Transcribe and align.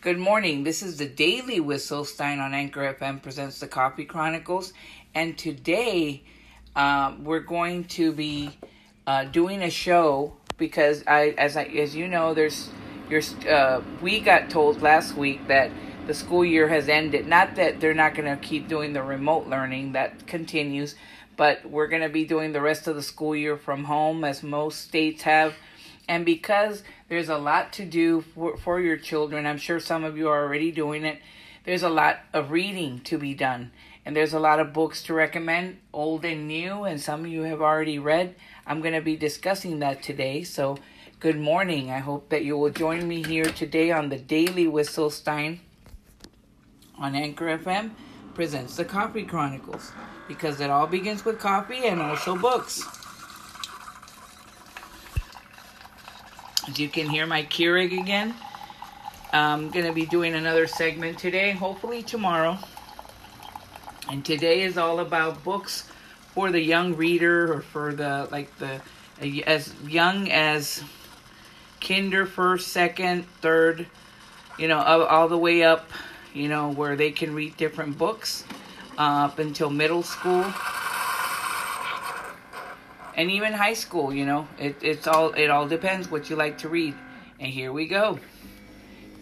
Good 0.00 0.18
morning. 0.18 0.62
This 0.62 0.84
is 0.84 0.98
the 0.98 1.08
Daily 1.08 1.58
with 1.58 1.82
Syl 1.82 2.04
Stein 2.04 2.38
on 2.38 2.54
Anchor 2.54 2.94
FM 2.94 3.20
presents 3.20 3.58
the 3.58 3.66
Coffee 3.66 4.04
Chronicles. 4.04 4.72
And 5.12 5.36
today 5.36 6.22
uh, 6.76 7.16
we're 7.20 7.40
going 7.40 7.82
to 7.86 8.12
be 8.12 8.56
uh, 9.08 9.24
doing 9.24 9.60
a 9.60 9.70
show 9.70 10.34
because 10.56 11.02
I, 11.08 11.30
as 11.30 11.56
I, 11.56 11.64
as 11.64 11.96
you 11.96 12.06
know, 12.06 12.32
there's, 12.32 12.70
your, 13.10 13.22
uh, 13.50 13.82
we 14.00 14.20
got 14.20 14.50
told 14.50 14.82
last 14.82 15.16
week 15.16 15.48
that 15.48 15.72
the 16.06 16.14
school 16.14 16.44
year 16.44 16.68
has 16.68 16.88
ended. 16.88 17.26
Not 17.26 17.56
that 17.56 17.80
they're 17.80 17.92
not 17.92 18.14
going 18.14 18.30
to 18.30 18.40
keep 18.40 18.68
doing 18.68 18.92
the 18.92 19.02
remote 19.02 19.48
learning 19.48 19.94
that 19.94 20.28
continues, 20.28 20.94
but 21.36 21.68
we're 21.68 21.88
going 21.88 22.02
to 22.02 22.08
be 22.08 22.24
doing 22.24 22.52
the 22.52 22.60
rest 22.60 22.86
of 22.86 22.94
the 22.94 23.02
school 23.02 23.34
year 23.34 23.56
from 23.56 23.82
home 23.82 24.22
as 24.22 24.44
most 24.44 24.80
states 24.82 25.22
have. 25.22 25.54
And 26.08 26.24
because 26.24 26.82
there's 27.08 27.28
a 27.28 27.38
lot 27.38 27.72
to 27.74 27.84
do 27.84 28.22
for, 28.22 28.56
for 28.56 28.80
your 28.80 28.96
children, 28.96 29.46
I'm 29.46 29.58
sure 29.58 29.78
some 29.78 30.02
of 30.02 30.16
you 30.16 30.28
are 30.28 30.42
already 30.42 30.72
doing 30.72 31.04
it. 31.04 31.20
There's 31.64 31.82
a 31.82 31.90
lot 31.90 32.20
of 32.32 32.50
reading 32.50 33.00
to 33.00 33.18
be 33.18 33.34
done. 33.34 33.70
And 34.06 34.16
there's 34.16 34.32
a 34.32 34.40
lot 34.40 34.58
of 34.58 34.72
books 34.72 35.02
to 35.04 35.14
recommend, 35.14 35.78
old 35.92 36.24
and 36.24 36.48
new, 36.48 36.84
and 36.84 36.98
some 36.98 37.26
of 37.26 37.30
you 37.30 37.42
have 37.42 37.60
already 37.60 37.98
read. 37.98 38.34
I'm 38.66 38.80
going 38.80 38.94
to 38.94 39.02
be 39.02 39.16
discussing 39.16 39.80
that 39.80 40.02
today. 40.02 40.44
So, 40.44 40.78
good 41.20 41.38
morning. 41.38 41.90
I 41.90 41.98
hope 41.98 42.30
that 42.30 42.42
you 42.42 42.56
will 42.56 42.70
join 42.70 43.06
me 43.06 43.22
here 43.22 43.44
today 43.44 43.90
on 43.90 44.08
the 44.08 44.16
Daily 44.16 44.66
with 44.66 44.88
Syl 44.88 45.10
Stein 45.10 45.60
on 46.98 47.14
Anchor 47.14 47.58
FM 47.58 47.90
presents 48.34 48.76
the 48.76 48.84
Coffee 48.84 49.24
Chronicles 49.24 49.92
because 50.26 50.60
it 50.60 50.70
all 50.70 50.86
begins 50.86 51.24
with 51.24 51.38
coffee 51.38 51.86
and 51.86 52.00
also 52.00 52.36
books. 52.36 52.97
As 56.68 56.78
you 56.78 56.90
can 56.90 57.08
hear 57.08 57.26
my 57.26 57.44
Keurig 57.44 57.98
again, 57.98 58.34
I'm 59.32 59.70
going 59.70 59.86
to 59.86 59.92
be 59.92 60.04
doing 60.04 60.34
another 60.34 60.66
segment 60.66 61.18
today, 61.18 61.52
hopefully 61.52 62.02
tomorrow. 62.02 62.58
And 64.10 64.22
today 64.22 64.60
is 64.60 64.76
all 64.76 65.00
about 65.00 65.42
books 65.42 65.88
for 66.34 66.50
the 66.50 66.60
young 66.60 66.94
reader 66.94 67.50
or 67.50 67.62
for 67.62 67.94
the, 67.94 68.28
like 68.30 68.54
the, 68.58 68.82
as 69.46 69.72
young 69.84 70.30
as 70.30 70.82
kinder, 71.80 72.26
first, 72.26 72.68
second, 72.68 73.24
third, 73.40 73.86
you 74.58 74.68
know, 74.68 74.78
all, 74.78 75.04
all 75.04 75.28
the 75.28 75.38
way 75.38 75.62
up, 75.62 75.88
you 76.34 76.48
know, 76.48 76.70
where 76.72 76.96
they 76.96 77.12
can 77.12 77.34
read 77.34 77.56
different 77.56 77.96
books 77.96 78.44
uh, 78.98 79.24
up 79.24 79.38
until 79.38 79.70
middle 79.70 80.02
school 80.02 80.44
and 83.18 83.32
even 83.32 83.52
high 83.52 83.74
school 83.74 84.14
you 84.14 84.24
know 84.24 84.48
it, 84.58 84.76
it's 84.80 85.06
all 85.06 85.32
it 85.32 85.50
all 85.50 85.68
depends 85.68 86.10
what 86.10 86.30
you 86.30 86.36
like 86.36 86.56
to 86.58 86.70
read. 86.70 86.94
And 87.40 87.52
here 87.52 87.72
we 87.72 87.86
go. 87.86 88.18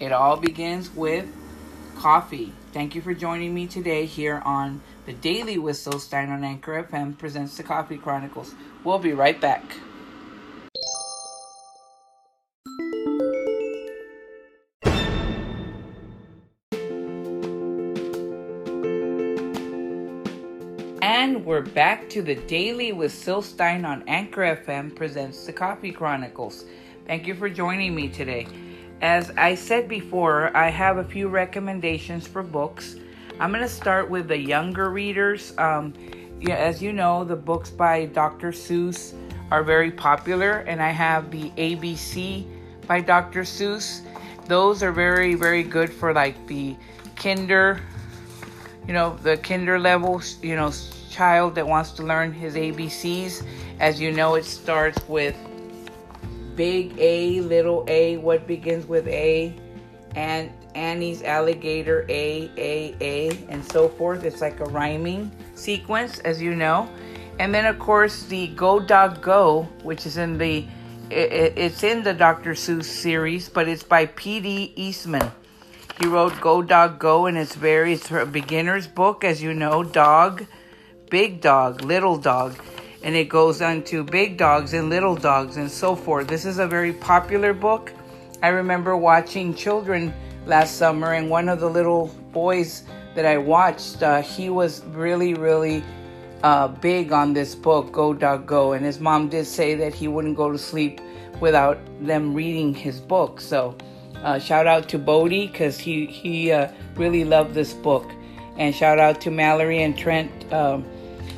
It 0.00 0.12
all 0.12 0.36
begins 0.36 0.88
with 0.90 1.26
coffee. 1.96 2.52
Thank 2.72 2.94
you 2.94 3.02
for 3.02 3.12
joining 3.12 3.54
me 3.54 3.66
today 3.66 4.06
here 4.06 4.42
on 4.44 4.80
the 5.06 5.12
daily 5.12 5.58
with 5.58 5.76
syl 5.76 5.98
stein 5.98 6.30
on 6.30 6.44
anchor 6.44 6.86
fm 6.90 7.16
presents 7.16 7.56
the 7.56 7.62
coffee 7.62 7.96
chronicles. 7.96 8.54
We'll 8.84 8.98
be 8.98 9.12
right 9.12 9.40
back 9.40 9.64
we're 21.46 21.62
back 21.62 22.10
to 22.10 22.22
the 22.22 22.34
Daily 22.34 22.90
with 22.90 23.12
Syl 23.12 23.40
Stein 23.40 23.84
on 23.84 24.02
Anchor 24.08 24.40
FM 24.40 24.92
presents 24.92 25.46
the 25.46 25.52
Coffee 25.52 25.92
Chronicles. 25.92 26.64
Thank 27.06 27.24
you 27.24 27.36
for 27.36 27.48
joining 27.48 27.94
me 27.94 28.08
today. 28.08 28.48
As 29.00 29.30
I 29.36 29.54
said 29.54 29.88
before, 29.88 30.50
I 30.56 30.70
have 30.70 30.98
a 30.98 31.04
few 31.04 31.28
recommendations 31.28 32.26
for 32.26 32.42
books. 32.42 32.96
I'm 33.38 33.52
going 33.52 33.62
to 33.62 33.68
start 33.68 34.10
with 34.10 34.26
the 34.26 34.36
younger 34.36 34.90
readers. 34.90 35.56
Um, 35.56 35.94
yeah, 36.40 36.56
as 36.56 36.82
you 36.82 36.92
know, 36.92 37.22
the 37.22 37.36
books 37.36 37.70
by 37.70 38.06
Dr. 38.06 38.50
Seuss 38.50 39.14
are 39.52 39.62
very 39.62 39.92
popular, 39.92 40.64
and 40.66 40.82
I 40.82 40.90
have 40.90 41.30
the 41.30 41.50
ABC 41.50 42.44
by 42.88 43.00
Dr. 43.00 43.42
Seuss. 43.42 44.00
Those 44.46 44.82
are 44.82 44.90
very, 44.90 45.36
very 45.36 45.62
good 45.62 45.92
for 45.92 46.12
like 46.12 46.48
the 46.48 46.74
kinder, 47.14 47.80
you 48.88 48.92
know, 48.92 49.16
the 49.22 49.36
kinder 49.36 49.78
levels, 49.78 50.42
you 50.42 50.56
know, 50.56 50.72
child 51.16 51.54
that 51.54 51.66
wants 51.66 51.92
to 51.92 52.02
learn 52.02 52.32
his 52.32 52.54
ABCs. 52.54 53.44
As 53.80 54.00
you 54.00 54.12
know, 54.12 54.34
it 54.34 54.44
starts 54.44 54.98
with 55.08 55.36
big 56.54 56.94
A, 56.98 57.40
little 57.40 57.84
a, 57.88 58.18
what 58.18 58.46
begins 58.46 58.86
with 58.86 59.06
A, 59.08 59.54
and 60.14 60.50
Annie's 60.74 61.22
alligator 61.22 62.04
A, 62.08 62.50
A, 62.56 62.96
A, 63.00 63.46
and 63.48 63.64
so 63.64 63.88
forth. 63.88 64.24
It's 64.24 64.40
like 64.40 64.60
a 64.60 64.64
rhyming 64.64 65.30
sequence, 65.54 66.18
as 66.20 66.40
you 66.40 66.54
know. 66.54 66.88
And 67.38 67.54
then, 67.54 67.66
of 67.66 67.78
course, 67.78 68.24
the 68.24 68.48
Go 68.48 68.80
Dog 68.80 69.22
Go, 69.22 69.68
which 69.82 70.06
is 70.06 70.16
in 70.16 70.38
the 70.38 70.66
it's 71.08 71.84
in 71.84 72.02
the 72.02 72.12
Dr. 72.12 72.54
Seuss 72.54 72.84
series, 72.84 73.48
but 73.48 73.68
it's 73.68 73.84
by 73.84 74.06
P.D. 74.06 74.72
Eastman. 74.74 75.30
He 76.00 76.06
wrote 76.08 76.40
Go 76.40 76.62
Dog 76.62 76.98
Go, 76.98 77.26
and 77.26 77.38
it's 77.38 77.54
very 77.54 77.92
it's 77.92 78.10
a 78.10 78.26
beginner's 78.26 78.88
book, 78.88 79.22
as 79.22 79.40
you 79.40 79.54
know, 79.54 79.84
dog 79.84 80.46
big 81.10 81.40
dog, 81.40 81.82
little 81.82 82.16
dog, 82.16 82.56
and 83.02 83.14
it 83.14 83.28
goes 83.28 83.62
on 83.62 83.82
to 83.84 84.02
big 84.02 84.36
dogs 84.36 84.74
and 84.74 84.90
little 84.90 85.14
dogs 85.14 85.56
and 85.56 85.70
so 85.70 85.94
forth. 85.94 86.26
This 86.26 86.44
is 86.44 86.58
a 86.58 86.66
very 86.66 86.92
popular 86.92 87.52
book. 87.52 87.92
I 88.42 88.48
remember 88.48 88.96
watching 88.96 89.54
children 89.54 90.12
last 90.46 90.76
summer, 90.76 91.12
and 91.14 91.30
one 91.30 91.48
of 91.48 91.60
the 91.60 91.68
little 91.70 92.08
boys 92.32 92.84
that 93.14 93.24
I 93.24 93.38
watched, 93.38 94.02
uh, 94.02 94.22
he 94.22 94.50
was 94.50 94.84
really, 94.86 95.34
really 95.34 95.82
uh, 96.42 96.68
big 96.68 97.12
on 97.12 97.32
this 97.32 97.54
book, 97.54 97.92
Go 97.92 98.12
Dog 98.12 98.46
Go, 98.46 98.72
and 98.72 98.84
his 98.84 99.00
mom 99.00 99.28
did 99.28 99.46
say 99.46 99.74
that 99.74 99.94
he 99.94 100.08
wouldn't 100.08 100.36
go 100.36 100.52
to 100.52 100.58
sleep 100.58 101.00
without 101.40 101.78
them 102.00 102.34
reading 102.34 102.74
his 102.74 103.00
book. 103.00 103.40
So, 103.40 103.76
uh, 104.22 104.38
shout 104.38 104.66
out 104.66 104.88
to 104.90 104.98
Bodie 104.98 105.46
because 105.46 105.78
he 105.78 106.06
he 106.06 106.52
uh, 106.52 106.70
really 106.96 107.24
loved 107.24 107.54
this 107.54 107.72
book, 107.72 108.10
and 108.58 108.74
shout 108.74 108.98
out 108.98 109.20
to 109.22 109.30
Mallory 109.30 109.82
and 109.82 109.96
Trent. 109.96 110.30
Um, 110.52 110.84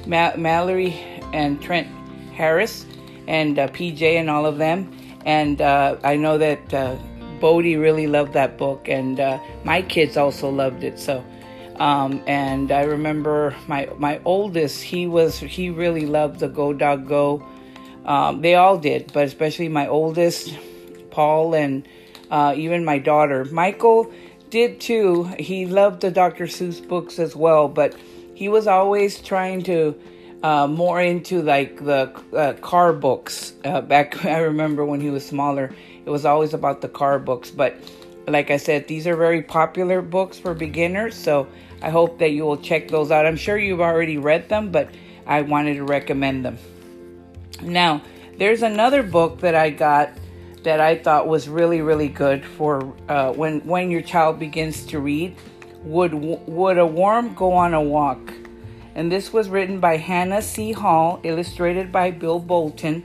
Ma- 0.06 0.36
Mallory 0.36 0.94
and 1.32 1.60
Trent 1.60 1.88
Harris 2.32 2.86
and 3.26 3.58
uh, 3.58 3.68
PJ 3.68 4.02
and 4.02 4.30
all 4.30 4.46
of 4.46 4.58
them. 4.58 4.90
And 5.24 5.60
uh, 5.60 5.96
I 6.02 6.16
know 6.16 6.38
that 6.38 6.72
uh, 6.72 6.96
Bodie 7.40 7.76
really 7.76 8.06
loved 8.06 8.32
that 8.32 8.58
book, 8.58 8.88
and 8.88 9.20
uh, 9.20 9.38
my 9.64 9.82
kids 9.82 10.16
also 10.16 10.48
loved 10.50 10.82
it. 10.82 10.98
So, 10.98 11.24
um, 11.76 12.22
and 12.26 12.72
I 12.72 12.82
remember 12.82 13.54
my 13.66 13.88
my 13.98 14.20
oldest, 14.24 14.82
he 14.82 15.06
was 15.06 15.38
he 15.38 15.70
really 15.70 16.06
loved 16.06 16.40
the 16.40 16.48
Go 16.48 16.72
Dog 16.72 17.06
Go. 17.06 17.46
Um, 18.04 18.40
they 18.40 18.54
all 18.54 18.78
did, 18.78 19.12
but 19.12 19.24
especially 19.24 19.68
my 19.68 19.86
oldest, 19.86 20.56
Paul, 21.10 21.54
and 21.54 21.86
uh, 22.30 22.54
even 22.56 22.84
my 22.84 22.98
daughter, 22.98 23.44
Michael, 23.46 24.10
did 24.50 24.80
too. 24.80 25.24
He 25.38 25.66
loved 25.66 26.00
the 26.00 26.10
Dr. 26.10 26.46
Seuss 26.46 26.86
books 26.86 27.18
as 27.18 27.36
well, 27.36 27.68
but 27.68 27.94
he 28.38 28.48
was 28.48 28.68
always 28.68 29.20
trying 29.20 29.64
to 29.64 30.00
uh, 30.44 30.68
more 30.68 31.00
into 31.00 31.42
like 31.42 31.84
the 31.84 32.08
uh, 32.32 32.52
car 32.60 32.92
books. 32.92 33.54
Uh, 33.64 33.80
back, 33.80 34.24
I 34.24 34.38
remember 34.38 34.84
when 34.84 35.00
he 35.00 35.10
was 35.10 35.26
smaller, 35.26 35.74
it 36.06 36.08
was 36.08 36.24
always 36.24 36.54
about 36.54 36.80
the 36.80 36.88
car 36.88 37.18
books. 37.18 37.50
But 37.50 37.74
like 38.28 38.52
I 38.52 38.56
said, 38.56 38.86
these 38.86 39.08
are 39.08 39.16
very 39.16 39.42
popular 39.42 40.00
books 40.00 40.38
for 40.38 40.54
beginners. 40.54 41.16
So 41.16 41.48
I 41.82 41.90
hope 41.90 42.20
that 42.20 42.30
you 42.30 42.44
will 42.44 42.58
check 42.58 42.86
those 42.86 43.10
out. 43.10 43.26
I'm 43.26 43.36
sure 43.36 43.58
you've 43.58 43.80
already 43.80 44.18
read 44.18 44.48
them, 44.48 44.70
but 44.70 44.88
I 45.26 45.42
wanted 45.42 45.74
to 45.74 45.84
recommend 45.84 46.44
them. 46.44 46.58
Now, 47.60 48.02
there's 48.38 48.62
another 48.62 49.02
book 49.02 49.40
that 49.40 49.56
I 49.56 49.70
got 49.70 50.10
that 50.62 50.78
I 50.78 50.94
thought 50.94 51.26
was 51.26 51.48
really, 51.48 51.80
really 51.80 52.06
good 52.06 52.44
for 52.44 52.94
uh, 53.08 53.32
when 53.32 53.66
when 53.66 53.90
your 53.90 54.02
child 54.02 54.38
begins 54.38 54.86
to 54.86 55.00
read 55.00 55.34
would, 55.84 56.14
would 56.14 56.78
a 56.78 56.86
worm 56.86 57.34
go 57.34 57.52
on 57.52 57.74
a 57.74 57.82
walk? 57.82 58.32
And 58.94 59.12
this 59.12 59.32
was 59.32 59.48
written 59.48 59.78
by 59.78 59.96
Hannah 59.96 60.42
C. 60.42 60.72
Hall, 60.72 61.20
illustrated 61.22 61.92
by 61.92 62.10
Bill 62.10 62.40
Bolton. 62.40 63.04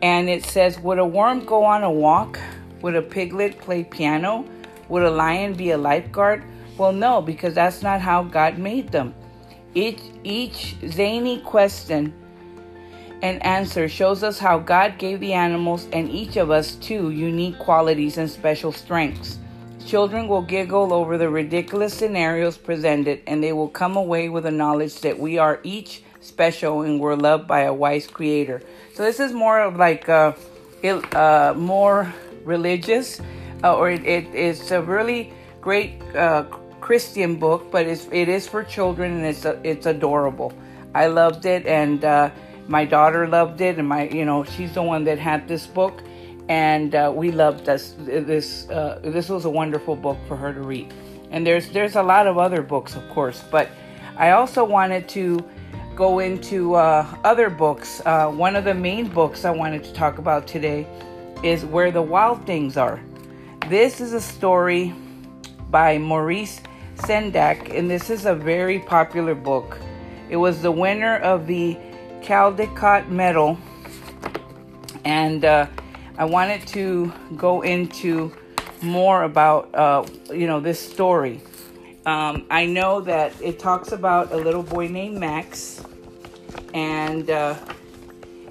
And 0.00 0.28
it 0.28 0.44
says, 0.44 0.80
Would 0.80 0.98
a 0.98 1.04
worm 1.04 1.44
go 1.44 1.64
on 1.64 1.82
a 1.82 1.90
walk? 1.90 2.38
Would 2.80 2.96
a 2.96 3.02
piglet 3.02 3.58
play 3.60 3.84
piano? 3.84 4.44
Would 4.88 5.02
a 5.02 5.10
lion 5.10 5.54
be 5.54 5.70
a 5.70 5.78
lifeguard? 5.78 6.44
Well, 6.78 6.92
no, 6.92 7.20
because 7.20 7.54
that's 7.54 7.82
not 7.82 8.00
how 8.00 8.24
God 8.24 8.58
made 8.58 8.90
them. 8.90 9.14
Each, 9.74 10.00
each 10.24 10.76
zany 10.88 11.40
question 11.40 12.12
and 13.22 13.44
answer 13.44 13.88
shows 13.88 14.22
us 14.22 14.38
how 14.38 14.58
God 14.58 14.98
gave 14.98 15.20
the 15.20 15.32
animals 15.32 15.86
and 15.92 16.10
each 16.10 16.36
of 16.36 16.50
us 16.50 16.74
two 16.74 17.10
unique 17.10 17.58
qualities 17.58 18.18
and 18.18 18.28
special 18.28 18.72
strengths. 18.72 19.38
Children 19.86 20.28
will 20.28 20.42
giggle 20.42 20.92
over 20.92 21.18
the 21.18 21.28
ridiculous 21.28 21.92
scenarios 21.94 22.56
presented, 22.56 23.20
and 23.26 23.42
they 23.42 23.52
will 23.52 23.68
come 23.68 23.96
away 23.96 24.28
with 24.28 24.44
the 24.44 24.50
knowledge 24.50 25.00
that 25.00 25.18
we 25.18 25.38
are 25.38 25.60
each 25.62 26.02
special 26.22 26.82
and 26.82 27.00
we're 27.00 27.16
loved 27.16 27.46
by 27.46 27.60
a 27.62 27.74
wise 27.74 28.06
creator. 28.06 28.62
So 28.94 29.02
this 29.02 29.20
is 29.20 29.32
more 29.32 29.60
of 29.60 29.76
like 29.76 30.08
uh, 30.08 30.32
uh, 30.84 31.54
more 31.56 32.12
religious, 32.44 33.20
uh, 33.62 33.76
or 33.76 33.90
it, 33.90 34.04
it, 34.04 34.34
it's 34.34 34.70
a 34.70 34.80
really 34.80 35.32
great 35.60 36.00
uh, 36.14 36.44
Christian 36.80 37.36
book, 37.36 37.70
but 37.70 37.86
it's, 37.86 38.08
it 38.12 38.28
is 38.28 38.46
for 38.46 38.64
children 38.64 39.12
and 39.12 39.26
it's 39.26 39.44
it's 39.62 39.86
adorable. 39.86 40.52
I 40.94 41.06
loved 41.06 41.46
it, 41.46 41.66
and 41.66 42.04
uh, 42.04 42.30
my 42.68 42.84
daughter 42.84 43.26
loved 43.26 43.60
it, 43.60 43.78
and 43.78 43.88
my 43.88 44.08
you 44.08 44.24
know 44.24 44.44
she's 44.44 44.74
the 44.74 44.82
one 44.82 45.04
that 45.04 45.18
had 45.18 45.48
this 45.48 45.66
book, 45.66 46.02
and 46.48 46.94
uh, 46.94 47.12
we 47.14 47.30
loved 47.30 47.66
this. 47.66 47.94
This 47.98 48.68
uh, 48.70 49.00
this 49.02 49.28
was 49.28 49.44
a 49.44 49.50
wonderful 49.50 49.96
book 49.96 50.18
for 50.26 50.36
her 50.36 50.52
to 50.52 50.60
read. 50.60 50.92
And 51.30 51.46
there's 51.46 51.68
there's 51.70 51.96
a 51.96 52.02
lot 52.02 52.26
of 52.26 52.38
other 52.38 52.62
books, 52.62 52.94
of 52.94 53.08
course, 53.10 53.42
but 53.50 53.68
I 54.16 54.30
also 54.30 54.64
wanted 54.64 55.08
to 55.10 55.44
go 55.96 56.18
into 56.18 56.74
uh, 56.74 57.06
other 57.24 57.50
books. 57.50 58.02
Uh, 58.04 58.30
one 58.30 58.56
of 58.56 58.64
the 58.64 58.74
main 58.74 59.08
books 59.08 59.44
I 59.44 59.50
wanted 59.50 59.84
to 59.84 59.92
talk 59.92 60.18
about 60.18 60.46
today 60.46 60.86
is 61.42 61.64
Where 61.64 61.90
the 61.90 62.02
Wild 62.02 62.46
Things 62.46 62.76
Are. 62.76 63.00
This 63.68 64.00
is 64.00 64.12
a 64.12 64.20
story 64.20 64.94
by 65.70 65.98
Maurice 65.98 66.60
Sendak, 66.96 67.76
and 67.76 67.90
this 67.90 68.10
is 68.10 68.26
a 68.26 68.34
very 68.34 68.78
popular 68.78 69.34
book. 69.34 69.78
It 70.28 70.36
was 70.36 70.62
the 70.62 70.72
winner 70.72 71.16
of 71.18 71.46
the 71.46 71.76
Caldecott 72.22 73.08
Medal, 73.08 73.58
and 75.04 75.44
uh, 75.44 75.66
I 76.18 76.24
wanted 76.24 76.66
to 76.68 77.12
go 77.36 77.62
into 77.62 78.32
more 78.82 79.22
about 79.22 79.74
uh, 79.74 80.06
you 80.30 80.46
know 80.46 80.60
this 80.60 80.78
story. 80.78 81.40
Um, 82.04 82.46
I 82.50 82.66
know 82.66 83.00
that 83.02 83.32
it 83.40 83.58
talks 83.58 83.92
about 83.92 84.32
a 84.32 84.36
little 84.36 84.62
boy 84.62 84.88
named 84.88 85.18
Max, 85.18 85.82
and 86.74 87.30
uh, 87.30 87.54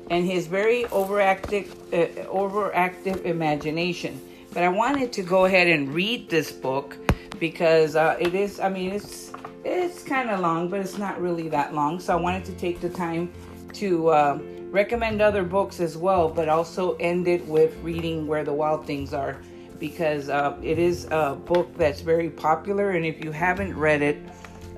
and 0.10 0.26
his 0.26 0.48
very 0.48 0.84
overactive 0.86 1.70
uh, 1.94 2.26
overactive 2.26 3.24
imagination. 3.26 4.20
But 4.54 4.64
I 4.64 4.70
wanted 4.70 5.14
to 5.14 5.22
go 5.22 5.46
ahead 5.46 5.68
and 5.68 5.94
read 5.94 6.30
this 6.30 6.52
book 6.52 6.98
because 7.40 7.96
uh, 7.96 8.18
it 8.20 8.34
is. 8.34 8.60
I 8.60 8.70
mean, 8.70 8.92
it's 8.92 9.32
it's 9.64 10.04
kind 10.04 10.32
of 10.32 10.40
long, 10.40 10.68
but 10.68 10.80
it's 10.80 10.98
not 10.98 11.22
really 11.22 11.48
that 11.50 11.76
long. 11.76 12.00
So 12.00 12.14
I 12.14 12.20
wanted 12.20 12.44
to 12.46 12.54
take 12.54 12.82
the 12.82 12.90
time 12.90 13.32
to 13.74 14.10
uh, 14.10 14.40
recommend 14.72 15.22
other 15.22 15.44
books 15.44 15.80
as 15.80 15.98
well, 15.98 16.30
but 16.30 16.50
also 16.50 16.96
end 16.96 17.28
it 17.28 17.46
with 17.46 17.76
reading 17.84 18.26
Where 18.26 18.44
the 18.44 18.54
Wild 18.54 18.88
Things 18.88 19.14
Are 19.14 19.38
because 19.78 20.30
uh, 20.30 20.56
it 20.64 20.80
is 20.80 21.06
a 21.12 21.36
book 21.36 21.76
that's 21.76 22.02
very 22.02 22.30
popular. 22.30 22.92
And 22.92 23.06
if 23.06 23.24
you 23.24 23.32
haven't 23.32 23.76
read 23.76 24.02
it, 24.02 24.18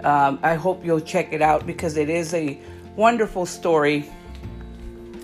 um, 0.04 0.40
I 0.42 0.56
hope 0.56 0.84
you'll 0.84 1.02
check 1.02 1.34
it 1.34 1.42
out 1.42 1.68
because 1.68 1.98
it 1.98 2.10
is 2.10 2.34
a 2.34 2.60
wonderful 2.96 3.46
story. 3.46 4.10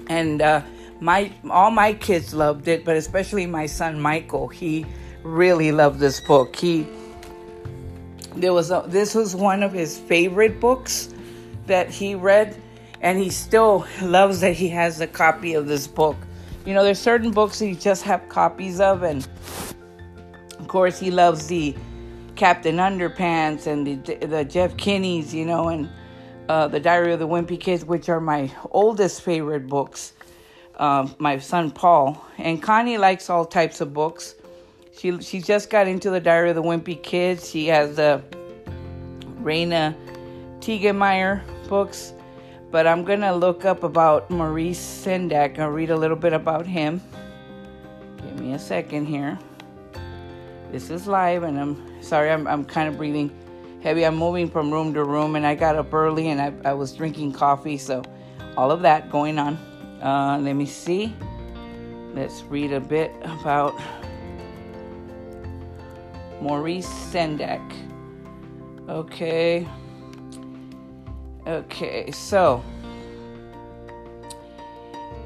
And 0.07 0.42
uh, 0.42 0.62
my 1.00 1.31
all 1.50 1.71
my 1.71 1.94
kids 1.94 2.33
loved 2.33 2.68
it, 2.68 2.83
but 2.83 2.98
especially 2.98 3.45
my 3.45 3.66
son 3.66 4.00
Michael. 4.00 4.48
He 4.48 4.86
really 5.24 5.71
loved 5.71 6.00
this 6.00 6.19
book. 6.19 6.56
He 6.56 6.86
there 8.36 8.54
was 8.54 8.71
a, 8.71 8.83
this 8.88 9.16
was 9.16 9.36
one 9.36 9.63
of 9.63 9.71
his 9.71 9.98
favorite 9.98 10.60
books 10.60 11.13
that 11.68 11.89
he 11.89 12.16
read, 12.16 12.62
and 13.01 13.17
he 13.17 13.29
still 13.29 13.85
loves 14.01 14.41
that 14.41 14.53
he 14.53 14.69
has 14.69 15.01
a 15.01 15.07
copy 15.07 15.53
of 15.53 15.67
this 15.67 15.87
book. 15.87 16.17
You 16.65 16.73
know, 16.73 16.83
there's 16.83 16.99
certain 16.99 17.31
books 17.31 17.59
he 17.59 17.75
just 17.75 18.03
have 18.03 18.27
copies 18.29 18.79
of, 18.79 19.03
and 19.03 19.27
of 20.59 20.67
course, 20.67 20.99
he 20.99 21.09
loves 21.09 21.47
the 21.47 21.75
Captain 22.35 22.77
Underpants 22.77 23.67
and 23.67 23.85
the 23.85 24.25
the 24.25 24.45
Jeff 24.45 24.77
Kinneys, 24.77 25.33
you 25.33 25.45
know, 25.45 25.69
and 25.69 25.89
uh, 26.47 26.67
the 26.67 26.79
Diary 26.79 27.13
of 27.13 27.19
the 27.19 27.27
Wimpy 27.27 27.59
Kids, 27.59 27.85
which 27.85 28.09
are 28.09 28.19
my 28.19 28.51
oldest 28.71 29.21
favorite 29.21 29.67
books. 29.67 30.13
Uh, 30.75 31.07
my 31.17 31.37
son 31.37 31.71
Paul 31.71 32.25
and 32.37 32.63
Connie 32.63 32.97
likes 32.97 33.29
all 33.29 33.45
types 33.45 33.81
of 33.81 33.93
books. 33.93 34.35
She 34.97 35.19
she 35.21 35.41
just 35.41 35.69
got 35.69 35.87
into 35.87 36.09
the 36.09 36.19
Diary 36.19 36.49
of 36.49 36.55
the 36.55 36.63
Wimpy 36.63 37.01
Kids. 37.01 37.49
She 37.49 37.67
has 37.67 37.95
the 37.95 38.23
Raina 39.41 39.95
Telgemeier 40.59 41.41
books, 41.67 42.13
but 42.71 42.86
I'm 42.86 43.04
gonna 43.04 43.36
look 43.36 43.66
up 43.66 43.83
about 43.83 44.30
Maurice 44.30 44.80
Sendak 44.80 45.57
and 45.57 45.74
read 45.74 45.89
a 45.89 45.98
little 45.98 46.18
bit 46.18 46.33
about 46.33 46.66
him. 46.66 47.01
Give 48.18 48.39
me 48.39 48.54
a 48.54 48.60
second 48.60 49.06
here. 49.06 49.39
This 50.71 50.89
is 50.92 51.07
live, 51.07 51.44
and 51.44 51.60
I'm 51.60 52.04
sorry, 52.04 52.30
I'm, 52.30 52.48
I'm 52.48 52.63
kind 52.63 52.88
of 52.88 52.98
breathing 52.98 53.31
heavy. 53.81 54.06
I'm 54.06 54.16
moving 54.16 54.50
from 54.50 54.71
room 54.71 54.94
to 54.94 55.04
room, 55.04 55.36
and 55.36 55.45
I 55.48 55.56
got 55.56 55.75
up 55.75 55.94
early 55.94 56.30
and 56.30 56.39
I, 56.39 56.69
I 56.69 56.74
was 56.74 56.94
drinking 56.94 57.33
coffee, 57.33 57.77
so 57.77 58.04
all 58.56 58.71
of 58.71 58.81
that 58.81 59.10
going 59.10 59.39
on. 59.39 59.56
Uh, 60.01 60.39
let 60.42 60.54
me 60.54 60.66
see. 60.66 61.16
Let's 62.13 62.44
read 62.44 62.71
a 62.71 62.80
bit 62.80 63.12
about 63.24 63.80
Maurice 66.42 66.88
Sendak. 66.88 67.62
Okay. 68.88 69.68
Okay, 71.49 72.11
so 72.11 72.63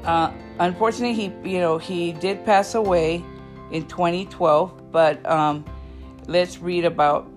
uh, 0.04 0.32
unfortunately, 0.58 1.12
he 1.12 1.24
you 1.44 1.60
know 1.60 1.76
he 1.76 2.12
did 2.12 2.46
pass 2.46 2.74
away 2.74 3.22
in 3.70 3.86
2012 3.88 4.90
but 4.90 5.26
um, 5.28 5.64
let's 6.28 6.60
read 6.60 6.84
about 6.84 7.28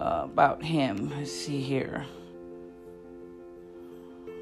uh, 0.00 0.22
about 0.24 0.62
him. 0.62 1.12
Let's 1.16 1.32
see 1.32 1.60
here. 1.62 2.04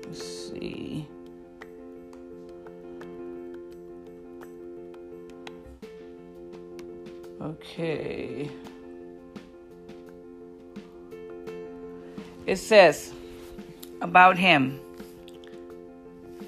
Let's 0.06 0.50
see. 0.50 1.06
Okay. 7.40 8.50
It 12.46 12.56
says 12.56 13.12
about 14.00 14.37
him. 14.37 14.81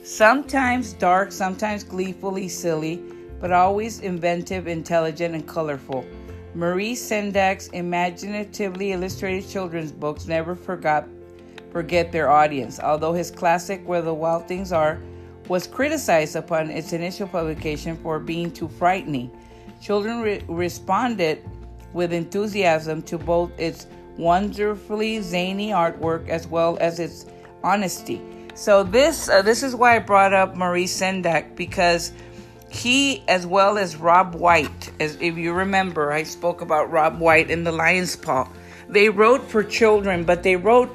Sometimes 0.04 0.92
dark, 0.92 1.32
sometimes 1.32 1.82
gleefully 1.82 2.48
silly 2.48 3.02
but 3.40 3.52
always 3.52 4.00
inventive, 4.00 4.66
intelligent, 4.66 5.34
and 5.34 5.46
colorful. 5.46 6.04
Maurice 6.54 7.06
Sendak's 7.10 7.68
imaginatively 7.68 8.92
illustrated 8.92 9.48
children's 9.48 9.92
books 9.92 10.26
never 10.26 10.54
forgot 10.54 11.06
forget 11.70 12.10
their 12.10 12.30
audience. 12.30 12.80
Although 12.80 13.12
his 13.12 13.30
classic 13.30 13.86
Where 13.86 14.00
the 14.00 14.14
Wild 14.14 14.48
Things 14.48 14.72
Are 14.72 14.98
was 15.48 15.66
criticized 15.66 16.34
upon 16.34 16.70
its 16.70 16.94
initial 16.94 17.28
publication 17.28 17.96
for 17.98 18.18
being 18.18 18.50
too 18.50 18.68
frightening, 18.68 19.30
children 19.82 20.22
re- 20.22 20.42
responded 20.48 21.44
with 21.92 22.12
enthusiasm 22.12 23.02
to 23.02 23.18
both 23.18 23.50
its 23.58 23.86
wonderfully 24.18 25.20
zany 25.20 25.70
artwork 25.70 26.28
as 26.28 26.46
well 26.46 26.78
as 26.80 26.98
its 26.98 27.26
honesty. 27.62 28.20
So 28.54 28.82
this 28.82 29.28
uh, 29.28 29.42
this 29.42 29.62
is 29.62 29.74
why 29.74 29.96
I 29.96 29.98
brought 29.98 30.32
up 30.32 30.56
Maurice 30.56 30.98
Sendak 30.98 31.56
because 31.56 32.12
he, 32.68 33.22
as 33.28 33.46
well 33.46 33.78
as 33.78 33.96
Robb 33.96 34.34
White, 34.34 34.92
as 35.00 35.16
if 35.20 35.36
you 35.36 35.52
remember, 35.52 36.12
I 36.12 36.24
spoke 36.24 36.60
about 36.60 36.90
Robb 36.90 37.20
White 37.20 37.50
in 37.50 37.64
The 37.64 37.72
Lion's 37.72 38.16
Paw. 38.16 38.48
They 38.88 39.08
wrote 39.08 39.44
for 39.44 39.62
children, 39.62 40.24
but 40.24 40.42
they 40.42 40.56
wrote 40.56 40.94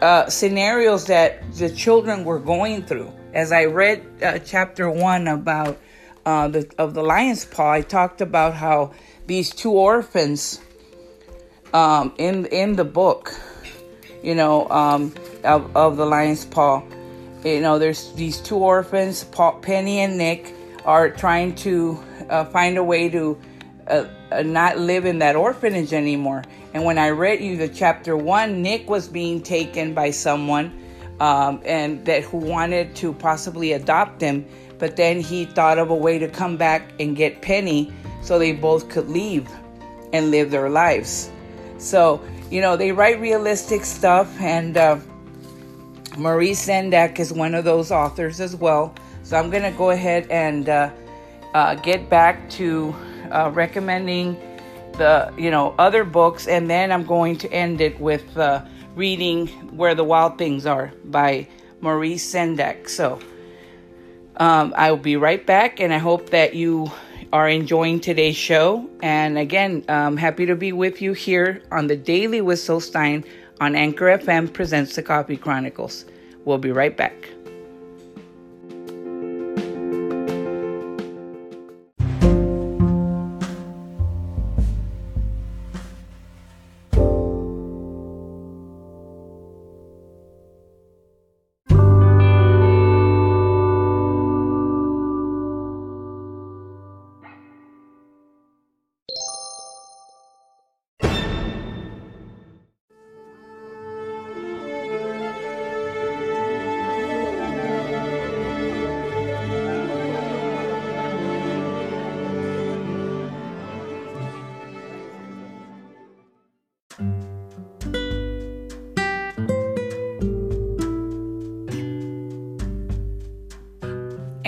uh, 0.00 0.28
scenarios 0.28 1.06
that 1.06 1.52
the 1.54 1.70
children 1.70 2.24
were 2.24 2.38
going 2.38 2.84
through. 2.84 3.12
As 3.34 3.52
I 3.52 3.66
read 3.66 4.04
uh, 4.22 4.38
chapter 4.38 4.90
one 4.90 5.28
about 5.28 5.78
uh, 6.26 6.48
the 6.48 6.70
of 6.78 6.94
the 6.94 7.02
Lion's 7.02 7.44
Paw, 7.44 7.72
I 7.72 7.82
talked 7.82 8.20
about 8.20 8.54
how 8.54 8.92
these 9.26 9.50
two 9.50 9.72
orphans 9.72 10.60
um, 11.72 12.12
in 12.18 12.46
in 12.46 12.76
the 12.76 12.84
book, 12.84 13.34
you 14.22 14.34
know, 14.34 14.68
um, 14.70 15.14
of, 15.44 15.74
of 15.76 15.96
the 15.96 16.06
Lion's 16.06 16.44
Paw, 16.44 16.82
you 17.44 17.60
know, 17.60 17.78
there's 17.78 18.12
these 18.12 18.38
two 18.38 18.56
orphans, 18.56 19.24
Penny 19.62 20.00
and 20.00 20.16
Nick 20.16 20.54
are 20.84 21.10
trying 21.10 21.54
to 21.54 22.02
uh, 22.28 22.44
find 22.46 22.76
a 22.76 22.84
way 22.84 23.08
to 23.08 23.38
uh, 23.88 24.04
uh, 24.30 24.42
not 24.42 24.78
live 24.78 25.06
in 25.06 25.18
that 25.18 25.36
orphanage 25.36 25.92
anymore. 25.92 26.42
And 26.74 26.84
when 26.84 26.98
I 26.98 27.10
read 27.10 27.40
you 27.40 27.56
the 27.56 27.68
chapter 27.68 28.16
one, 28.16 28.62
Nick 28.62 28.88
was 28.88 29.08
being 29.08 29.42
taken 29.42 29.94
by 29.94 30.10
someone 30.10 30.72
um, 31.20 31.60
and 31.64 32.04
that 32.06 32.24
who 32.24 32.38
wanted 32.38 32.96
to 32.96 33.12
possibly 33.12 33.72
adopt 33.72 34.20
him, 34.20 34.44
but 34.78 34.96
then 34.96 35.20
he 35.20 35.44
thought 35.44 35.78
of 35.78 35.90
a 35.90 35.94
way 35.94 36.18
to 36.18 36.28
come 36.28 36.56
back 36.56 36.92
and 36.98 37.16
get 37.16 37.42
Penny 37.42 37.92
so 38.22 38.38
they 38.38 38.52
both 38.52 38.88
could 38.88 39.08
leave 39.08 39.48
and 40.12 40.30
live 40.30 40.50
their 40.50 40.68
lives. 40.68 41.30
So 41.82 42.22
you 42.50 42.60
know 42.60 42.76
they 42.76 42.92
write 42.92 43.20
realistic 43.20 43.84
stuff, 43.84 44.40
and 44.40 44.76
uh, 44.76 44.98
Maurice 46.16 46.64
Sendak 46.64 47.18
is 47.18 47.32
one 47.32 47.54
of 47.54 47.64
those 47.64 47.90
authors 47.90 48.40
as 48.40 48.54
well. 48.54 48.94
So 49.24 49.36
I'm 49.36 49.50
going 49.50 49.64
to 49.64 49.76
go 49.76 49.90
ahead 49.90 50.26
and 50.30 50.68
uh, 50.68 50.90
uh, 51.54 51.74
get 51.76 52.08
back 52.08 52.48
to 52.50 52.94
uh, 53.32 53.50
recommending 53.52 54.36
the 54.96 55.32
you 55.36 55.50
know 55.50 55.74
other 55.76 56.04
books, 56.04 56.46
and 56.46 56.70
then 56.70 56.92
I'm 56.92 57.04
going 57.04 57.36
to 57.38 57.52
end 57.52 57.80
it 57.80 57.98
with 57.98 58.36
uh, 58.36 58.64
reading 58.94 59.48
Where 59.76 59.96
the 59.96 60.04
Wild 60.04 60.38
Things 60.38 60.66
Are 60.66 60.92
by 61.06 61.48
Marie 61.80 62.14
Sendak. 62.14 62.88
So 62.88 63.18
um, 64.36 64.72
I 64.76 64.90
will 64.90 64.98
be 65.02 65.16
right 65.16 65.44
back, 65.44 65.80
and 65.80 65.92
I 65.92 65.98
hope 65.98 66.30
that 66.30 66.54
you 66.54 66.92
are 67.32 67.48
enjoying 67.48 67.98
today's 67.98 68.36
show. 68.36 68.88
And 69.02 69.38
again, 69.38 69.84
I'm 69.88 70.16
happy 70.16 70.46
to 70.46 70.54
be 70.54 70.72
with 70.72 71.00
you 71.00 71.14
here 71.14 71.62
on 71.72 71.86
the 71.86 71.96
Daily 71.96 72.40
with 72.40 72.58
Syl 72.58 72.80
Stein 72.80 73.24
on 73.60 73.74
Anchor 73.74 74.06
FM 74.18 74.52
presents 74.52 74.94
the 74.94 75.02
Coffee 75.02 75.36
Chronicles. 75.36 76.04
We'll 76.44 76.58
be 76.58 76.72
right 76.72 76.96
back. 76.96 77.28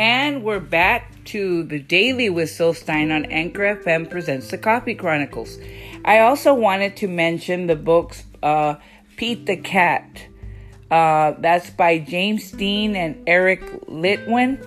And 0.07 0.45
we're 0.45 0.61
back 0.61 1.25
to 1.25 1.63
the 1.63 1.79
Daily 1.79 2.29
with 2.29 2.51
Syl 2.51 2.75
Stein 2.75 3.11
on 3.11 3.25
Anchor 3.25 3.75
FM 3.75 4.11
presents 4.11 4.51
the 4.51 4.59
Coffee 4.59 4.95
Chronicles. 4.95 5.57
I 6.05 6.19
also 6.19 6.53
wanted 6.53 6.95
to 6.99 7.09
mention 7.09 7.69
the 7.69 7.75
books 7.75 8.23
uh, 8.43 8.75
Pete 9.17 9.47
the 9.47 9.57
Cat. 9.57 10.27
Uh, 10.91 11.33
that's 11.39 11.71
by 11.71 12.01
James 12.01 12.51
Dean 12.51 12.97
and 12.97 13.23
Eric 13.27 13.63
Litwin. 13.87 14.63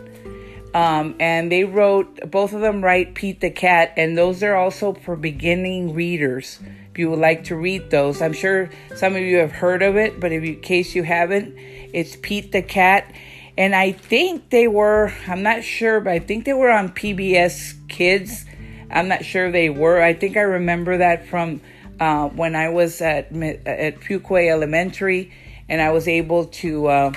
Um, 0.73 1.15
and 1.19 1.51
they 1.51 1.65
wrote, 1.65 2.31
both 2.31 2.53
of 2.53 2.61
them 2.61 2.83
write 2.83 3.13
Pete 3.13 3.39
the 3.39 3.51
Cat, 3.51 3.93
and 3.95 4.17
those 4.17 4.41
are 4.41 4.55
also 4.55 4.95
for 4.95 5.15
beginning 5.15 5.93
readers. 5.93 6.59
If 6.89 6.97
you 6.97 7.11
would 7.11 7.19
like 7.19 7.43
to 7.43 7.55
read 7.55 7.91
those, 7.91 8.23
I'm 8.23 8.33
sure 8.33 8.71
some 8.95 9.15
of 9.15 9.21
you 9.21 9.37
have 9.37 9.51
heard 9.51 9.83
of 9.83 9.97
it, 9.97 10.19
but 10.19 10.31
if 10.31 10.43
you, 10.43 10.53
in 10.53 10.61
case 10.61 10.95
you 10.95 11.03
haven't, 11.03 11.53
it's 11.93 12.15
Pete 12.15 12.51
the 12.51 12.63
Cat 12.63 13.13
and 13.57 13.73
I 13.75 13.91
think 13.91 14.51
they 14.51 14.67
were, 14.67 15.11
I'm 15.27 15.41
not 15.41 15.63
sure, 15.63 15.99
but 15.99 16.13
I 16.13 16.19
think 16.19 16.45
they 16.45 16.53
were 16.53 16.69
on 16.69 16.89
PBS 16.89 17.87
Kids. 17.89 18.45
I'm 18.91 19.07
not 19.07 19.25
sure 19.25 19.51
they 19.51 19.69
were. 19.69 20.01
I 20.01 20.13
think 20.13 20.37
I 20.37 20.41
remember 20.41 20.97
that 20.97 21.27
from 21.27 21.61
uh, 21.99 22.29
when 22.29 22.55
I 22.55 22.69
was 22.69 23.01
at 23.01 23.31
at 23.35 23.99
Fuquay 24.01 24.49
Elementary, 24.49 25.31
and 25.67 25.81
I 25.81 25.89
was 25.91 26.07
able 26.07 26.45
to 26.45 26.87
uh, 26.87 27.13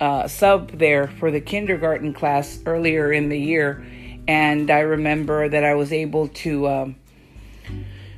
uh, 0.00 0.26
sub 0.28 0.72
there 0.72 1.06
for 1.06 1.30
the 1.30 1.40
kindergarten 1.40 2.12
class 2.12 2.58
earlier 2.66 3.12
in 3.12 3.28
the 3.28 3.38
year, 3.38 3.86
and 4.26 4.70
I 4.70 4.80
remember 4.80 5.48
that 5.48 5.64
I 5.64 5.74
was 5.74 5.92
able 5.92 6.28
to. 6.28 6.68
Um, 6.68 6.96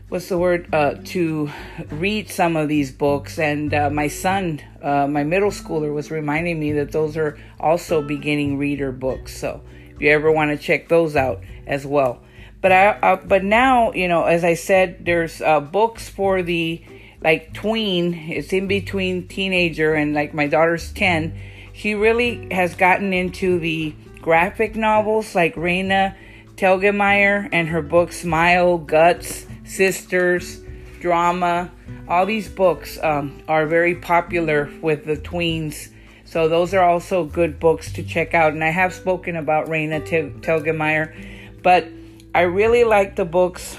what's 0.08 0.30
the 0.30 0.38
word 0.38 0.72
uh, 0.72 0.94
to 1.04 1.50
read 1.90 2.30
some 2.30 2.56
of 2.56 2.68
these 2.68 2.90
books. 2.90 3.38
And 3.38 3.72
uh, 3.74 3.90
my 3.90 4.08
son 4.08 4.60
uh, 4.82 5.06
my 5.06 5.24
middle 5.24 5.50
schooler 5.50 5.92
was 5.92 6.10
reminding 6.10 6.58
me 6.58 6.72
that 6.72 6.92
those 6.92 7.16
are 7.16 7.38
also 7.60 8.02
beginning 8.02 8.58
reader 8.58 8.92
books. 8.92 9.38
So 9.38 9.62
if 9.94 10.00
you 10.00 10.10
ever 10.10 10.30
want 10.30 10.50
to 10.50 10.56
check 10.56 10.88
those 10.88 11.16
out 11.16 11.42
as 11.66 11.86
well. 11.86 12.22
But 12.60 12.72
i 12.72 12.88
uh, 12.88 13.16
but 13.16 13.44
now 13.44 13.92
you 13.92 14.08
know 14.08 14.24
as 14.24 14.42
i 14.42 14.54
said 14.54 15.04
there's 15.04 15.40
uh, 15.40 15.60
books 15.60 16.08
for 16.08 16.42
the 16.42 16.82
like 17.20 17.54
tween 17.54 18.14
it's 18.14 18.52
in 18.52 18.66
between 18.66 19.28
teenager 19.28 19.94
and 19.94 20.12
like 20.12 20.34
my 20.34 20.48
daughter's 20.48 20.90
10 20.92 21.38
she 21.72 21.94
really 21.94 22.52
has 22.52 22.74
gotten 22.74 23.12
into 23.12 23.60
the 23.60 23.94
graphic 24.20 24.74
novels 24.74 25.36
like 25.36 25.54
Raina 25.54 26.16
Telgemeier 26.56 27.48
and 27.52 27.68
her 27.68 27.82
book 27.82 28.10
Smile 28.10 28.78
Guts 28.78 29.46
sisters, 29.68 30.60
drama. 31.00 31.70
All 32.08 32.26
these 32.26 32.48
books 32.48 32.98
um, 33.02 33.42
are 33.48 33.66
very 33.66 33.94
popular 33.94 34.70
with 34.80 35.04
the 35.04 35.16
tweens. 35.16 35.90
So 36.24 36.48
those 36.48 36.74
are 36.74 36.82
also 36.82 37.24
good 37.24 37.58
books 37.58 37.92
to 37.92 38.02
check 38.02 38.34
out. 38.34 38.52
And 38.52 38.62
I 38.62 38.70
have 38.70 38.92
spoken 38.92 39.36
about 39.36 39.66
Raina 39.66 40.06
Telgemeier, 40.40 41.14
but 41.62 41.88
I 42.34 42.42
really 42.42 42.84
like 42.84 43.16
the 43.16 43.24
books 43.24 43.76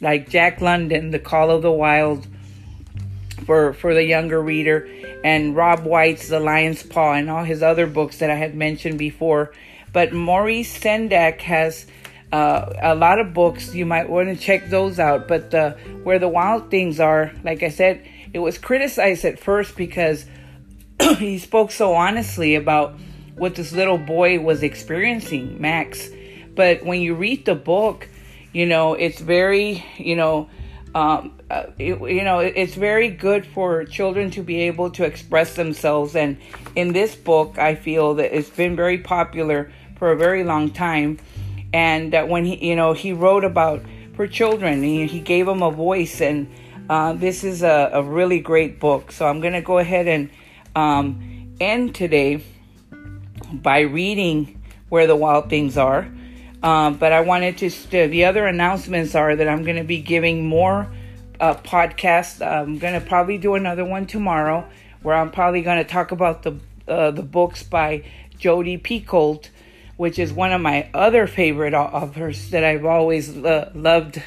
like 0.00 0.28
Jack 0.28 0.60
London, 0.60 1.10
The 1.10 1.18
Call 1.18 1.50
of 1.50 1.62
the 1.62 1.72
Wild, 1.72 2.26
for 3.44 3.74
for 3.74 3.94
the 3.94 4.02
younger 4.02 4.40
reader, 4.40 4.88
and 5.22 5.54
Robb 5.54 5.84
White's 5.84 6.28
The 6.28 6.40
Lion's 6.40 6.82
Paw, 6.82 7.12
and 7.12 7.30
all 7.30 7.44
his 7.44 7.62
other 7.62 7.86
books 7.86 8.18
that 8.18 8.30
I 8.30 8.34
had 8.34 8.54
mentioned 8.54 8.98
before. 8.98 9.52
But 9.92 10.12
Maurice 10.12 10.78
Sendak 10.78 11.40
has 11.42 11.86
uh, 12.32 12.72
a 12.82 12.94
lot 12.94 13.18
of 13.18 13.32
books 13.32 13.74
you 13.74 13.86
might 13.86 14.08
want 14.08 14.28
to 14.28 14.36
check 14.36 14.68
those 14.68 14.98
out 14.98 15.28
but 15.28 15.54
uh, 15.54 15.72
where 16.02 16.18
the 16.18 16.28
wild 16.28 16.70
things 16.70 17.00
are 17.00 17.32
like 17.44 17.62
i 17.62 17.68
said 17.68 18.04
it 18.32 18.40
was 18.40 18.58
criticized 18.58 19.24
at 19.24 19.38
first 19.38 19.76
because 19.76 20.26
he 21.18 21.38
spoke 21.38 21.70
so 21.70 21.94
honestly 21.94 22.54
about 22.54 22.98
what 23.36 23.54
this 23.54 23.72
little 23.72 23.98
boy 23.98 24.40
was 24.40 24.62
experiencing 24.62 25.60
max. 25.60 26.08
But 26.54 26.84
when 26.84 27.00
you 27.00 27.14
read 27.14 27.44
the 27.44 27.54
book 27.54 28.08
you 28.52 28.66
know 28.66 28.94
it's 28.94 29.20
very 29.20 29.84
you 29.98 30.16
know 30.16 30.48
um, 30.94 31.38
uh, 31.50 31.64
it, 31.78 32.00
you 32.00 32.24
know 32.24 32.38
it's 32.38 32.74
very 32.74 33.10
good 33.10 33.46
for 33.46 33.84
children 33.84 34.30
to 34.32 34.42
be 34.42 34.60
able 34.62 34.90
to 34.92 35.04
express 35.04 35.54
themselves. 35.56 36.16
And 36.16 36.38
in 36.74 36.92
this 36.92 37.14
book 37.14 37.58
i 37.58 37.74
feel 37.74 38.14
that 38.14 38.36
it's 38.36 38.50
been 38.50 38.76
very 38.76 38.98
popular 38.98 39.70
for 39.98 40.12
a 40.12 40.16
very 40.16 40.44
long 40.44 40.70
time 40.70 41.18
and 41.72 42.14
uh, 42.14 42.24
when 42.24 42.44
he 42.44 42.68
you 42.68 42.76
know 42.76 42.92
he 42.92 43.12
wrote 43.12 43.44
about 43.44 43.82
for 44.14 44.26
children 44.26 44.82
he, 44.82 45.06
he 45.06 45.20
gave 45.20 45.46
them 45.46 45.62
a 45.62 45.70
voice 45.70 46.20
and 46.20 46.50
uh, 46.88 47.12
this 47.14 47.42
is 47.42 47.62
a, 47.62 47.90
a, 47.94 48.02
really 48.02 48.38
great 48.38 48.78
book. 48.78 49.10
So 49.10 49.26
i'm 49.26 49.40
going 49.40 49.54
to 49.54 49.60
go 49.60 49.78
ahead 49.78 50.06
and 50.06 50.30
um, 50.74 51.54
end 51.60 51.94
today 51.94 52.42
by 53.52 53.80
reading 53.80 54.62
where 54.88 55.06
the 55.06 55.16
wild 55.16 55.50
things 55.50 55.76
are. 55.76 56.08
Um, 56.62 56.96
but 56.96 57.12
i 57.12 57.20
wanted 57.20 57.58
to 57.58 57.70
st- 57.70 58.10
the 58.10 58.24
other 58.24 58.46
announcements 58.46 59.14
are 59.14 59.36
that 59.36 59.46
i'm 59.46 59.62
going 59.62 59.76
to 59.76 59.84
be 59.84 60.00
giving 60.00 60.46
more 60.46 60.90
uh, 61.38 61.54
podcasts. 61.54 62.44
I'm 62.44 62.78
going 62.78 62.98
to 62.98 63.06
probably 63.06 63.36
do 63.36 63.54
another 63.54 63.84
one 63.84 64.06
tomorrow 64.06 64.66
where 65.02 65.14
i'm 65.14 65.30
probably 65.30 65.62
going 65.62 65.78
to 65.78 65.84
talk 65.84 66.12
about 66.12 66.42
the 66.42 66.58
uh, 66.88 67.10
the 67.10 67.22
books 67.22 67.62
by 67.62 68.02
jodi 68.38 68.78
picoult 68.78 69.50
which 69.96 70.18
is 70.18 70.32
one 70.32 70.52
of 70.52 70.60
my 70.60 70.88
other 70.92 71.26
favorite 71.26 71.74
authors 71.74 72.50
that 72.50 72.64
I've 72.64 72.84
always 72.84 73.36
uh, 73.36 73.70
loved. 73.74 74.22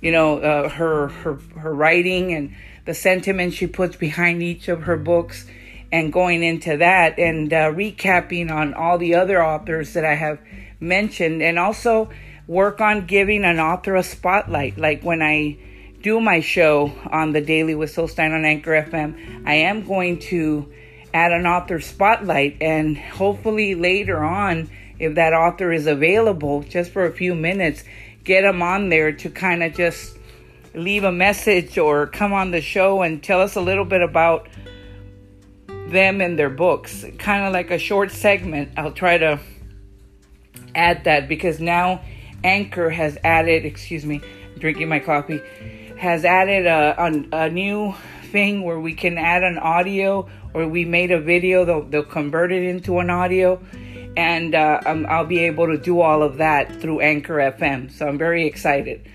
You 0.00 0.12
know, 0.12 0.38
uh, 0.38 0.68
her 0.68 1.08
her 1.08 1.34
her 1.56 1.74
writing 1.74 2.32
and 2.32 2.54
the 2.84 2.94
sentiment 2.94 3.54
she 3.54 3.66
puts 3.66 3.96
behind 3.96 4.42
each 4.42 4.68
of 4.68 4.82
her 4.82 4.96
books, 4.96 5.46
and 5.90 6.12
going 6.12 6.42
into 6.42 6.76
that 6.78 7.18
and 7.18 7.52
uh, 7.52 7.70
recapping 7.70 8.50
on 8.50 8.74
all 8.74 8.98
the 8.98 9.14
other 9.14 9.42
authors 9.42 9.94
that 9.94 10.04
I 10.04 10.14
have 10.14 10.40
mentioned, 10.80 11.42
and 11.42 11.58
also 11.58 12.10
work 12.46 12.80
on 12.80 13.06
giving 13.06 13.44
an 13.44 13.58
author 13.58 13.96
a 13.96 14.02
spotlight. 14.02 14.76
Like 14.76 15.02
when 15.02 15.22
I 15.22 15.56
do 16.02 16.20
my 16.20 16.40
show 16.40 16.92
on 17.10 17.32
the 17.32 17.40
Daily 17.40 17.74
with 17.74 17.90
Syl 17.90 18.08
Stein 18.08 18.32
on 18.32 18.44
Anchor 18.44 18.72
FM, 18.72 19.46
I 19.46 19.54
am 19.54 19.86
going 19.86 20.18
to 20.18 20.70
add 21.14 21.32
an 21.32 21.46
author 21.46 21.80
spotlight, 21.80 22.58
and 22.60 22.98
hopefully 22.98 23.74
later 23.74 24.22
on 24.22 24.68
if 24.98 25.14
that 25.16 25.32
author 25.32 25.72
is 25.72 25.86
available 25.86 26.62
just 26.62 26.90
for 26.90 27.04
a 27.06 27.12
few 27.12 27.34
minutes, 27.34 27.84
get 28.24 28.42
them 28.42 28.62
on 28.62 28.88
there 28.88 29.12
to 29.12 29.30
kind 29.30 29.62
of 29.62 29.74
just 29.74 30.16
leave 30.74 31.04
a 31.04 31.12
message 31.12 31.78
or 31.78 32.06
come 32.06 32.32
on 32.32 32.50
the 32.50 32.60
show 32.60 33.02
and 33.02 33.22
tell 33.22 33.40
us 33.40 33.56
a 33.56 33.60
little 33.60 33.84
bit 33.84 34.02
about 34.02 34.48
them 35.88 36.20
and 36.20 36.38
their 36.38 36.50
books. 36.50 37.04
Kind 37.18 37.44
of 37.44 37.52
like 37.52 37.70
a 37.70 37.78
short 37.78 38.10
segment. 38.10 38.72
I'll 38.76 38.92
try 38.92 39.18
to 39.18 39.40
add 40.74 41.04
that 41.04 41.28
because 41.28 41.60
now 41.60 42.02
Anchor 42.42 42.90
has 42.90 43.16
added, 43.22 43.64
excuse 43.64 44.04
me, 44.04 44.20
drinking 44.58 44.88
my 44.88 44.98
coffee, 44.98 45.40
has 45.98 46.24
added 46.24 46.66
a, 46.66 46.94
a, 46.98 47.44
a 47.44 47.50
new 47.50 47.94
thing 48.30 48.62
where 48.62 48.80
we 48.80 48.94
can 48.94 49.16
add 49.16 49.44
an 49.44 49.58
audio 49.58 50.28
or 50.52 50.66
we 50.66 50.84
made 50.84 51.10
a 51.10 51.20
video, 51.20 51.64
they'll, 51.64 51.82
they'll 51.82 52.02
convert 52.02 52.52
it 52.52 52.62
into 52.62 52.98
an 52.98 53.10
audio 53.10 53.60
and 54.16 54.54
uh, 54.54 54.80
um, 54.86 55.06
I'll 55.08 55.26
be 55.26 55.40
able 55.40 55.66
to 55.66 55.78
do 55.78 56.00
all 56.00 56.22
of 56.22 56.36
that 56.38 56.80
through 56.80 57.00
Anchor 57.00 57.34
FM. 57.34 57.90
So 57.90 58.06
I'm 58.06 58.18
very 58.18 58.46
excited. 58.46 59.08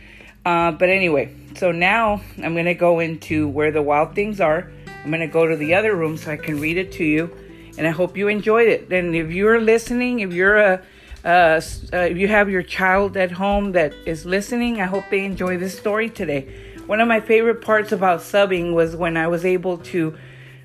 Uh, 0.46 0.72
but 0.72 0.90
anyway, 0.90 1.36
so 1.56 1.72
now 1.72 2.22
I'm 2.38 2.54
going 2.54 2.66
to 2.66 2.74
go 2.74 3.00
into 3.00 3.48
where 3.48 3.72
the 3.72 3.82
wild 3.82 4.16
things 4.16 4.40
are. 4.42 4.72
I'm 5.04 5.12
going 5.12 5.22
to 5.22 5.28
go 5.28 5.46
to 5.48 5.56
the 5.56 5.74
other 5.74 5.96
room 5.96 6.18
so 6.18 6.32
I 6.32 6.38
can 6.38 6.60
read 6.60 6.78
it 6.78 6.92
to 6.94 7.04
you. 7.04 7.30
And 7.78 7.88
I 7.88 7.92
hope 7.92 8.18
you 8.18 8.28
enjoyed 8.28 8.68
it. 8.68 8.92
And 8.92 9.16
if 9.16 9.32
you're 9.32 9.60
listening, 9.62 10.20
if 10.20 10.34
you're 10.34 10.58
a, 10.58 10.82
Uh, 11.22 11.60
if 11.92 12.18
you 12.18 12.30
have 12.30 12.50
your 12.50 12.64
child 12.64 13.18
at 13.18 13.30
home 13.30 13.74
that 13.74 13.92
is 14.06 14.26
listening, 14.26 14.80
I 14.80 14.86
hope 14.86 15.04
they 15.12 15.26
enjoy 15.26 15.58
this 15.58 15.78
story 15.78 16.10
today. 16.10 16.48
One 16.88 17.02
of 17.02 17.10
my 17.10 17.20
favorite 17.20 17.62
parts 17.62 17.92
about 17.92 18.22
subbing 18.22 18.74
was 18.74 18.96
when 18.96 19.18
I 19.18 19.28
was 19.28 19.44
able 19.44 19.78
to 19.92 20.16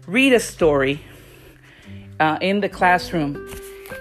read 0.06 0.32
a 0.32 0.38
story 0.38 1.00
uh, 2.20 2.38
in 2.40 2.60
the 2.60 2.68
classroom. 2.68 3.34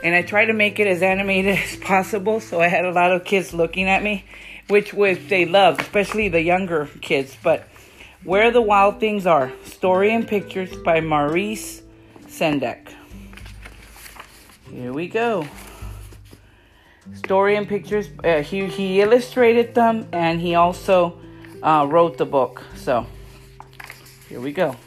And 0.03 0.15
I 0.15 0.21
tried 0.21 0.45
to 0.45 0.53
make 0.53 0.79
it 0.79 0.87
as 0.87 1.01
animated 1.01 1.57
as 1.63 1.77
possible, 1.77 2.39
so 2.39 2.61
I 2.61 2.67
had 2.67 2.85
a 2.85 2.91
lot 2.91 3.11
of 3.11 3.25
kids 3.25 3.53
looking 3.53 3.87
at 3.87 4.03
me, 4.03 4.25
which 4.67 4.93
was 4.93 5.17
they 5.27 5.45
loved, 5.45 5.81
especially 5.81 6.29
the 6.29 6.41
younger 6.41 6.89
kids. 7.01 7.35
But 7.41 7.67
where 8.23 8.51
the 8.51 8.61
Wild 8.61 8.99
Things 8.99 9.25
Are 9.25 9.51
Story 9.65 10.13
and 10.13 10.27
Pictures 10.27 10.75
by 10.77 11.01
Maurice 11.01 11.81
Sendak. 12.27 12.93
Here 14.71 14.93
we 14.93 15.07
go. 15.07 15.47
Story 17.13 17.57
and 17.57 17.67
pictures. 17.67 18.07
Uh, 18.23 18.41
he, 18.41 18.65
he 18.67 19.01
illustrated 19.01 19.75
them 19.75 20.07
and 20.13 20.39
he 20.39 20.55
also 20.55 21.19
uh, 21.61 21.85
wrote 21.89 22.17
the 22.17 22.25
book. 22.25 22.63
So 22.75 23.05
here 24.29 24.39
we 24.39 24.53
go. 24.53 24.77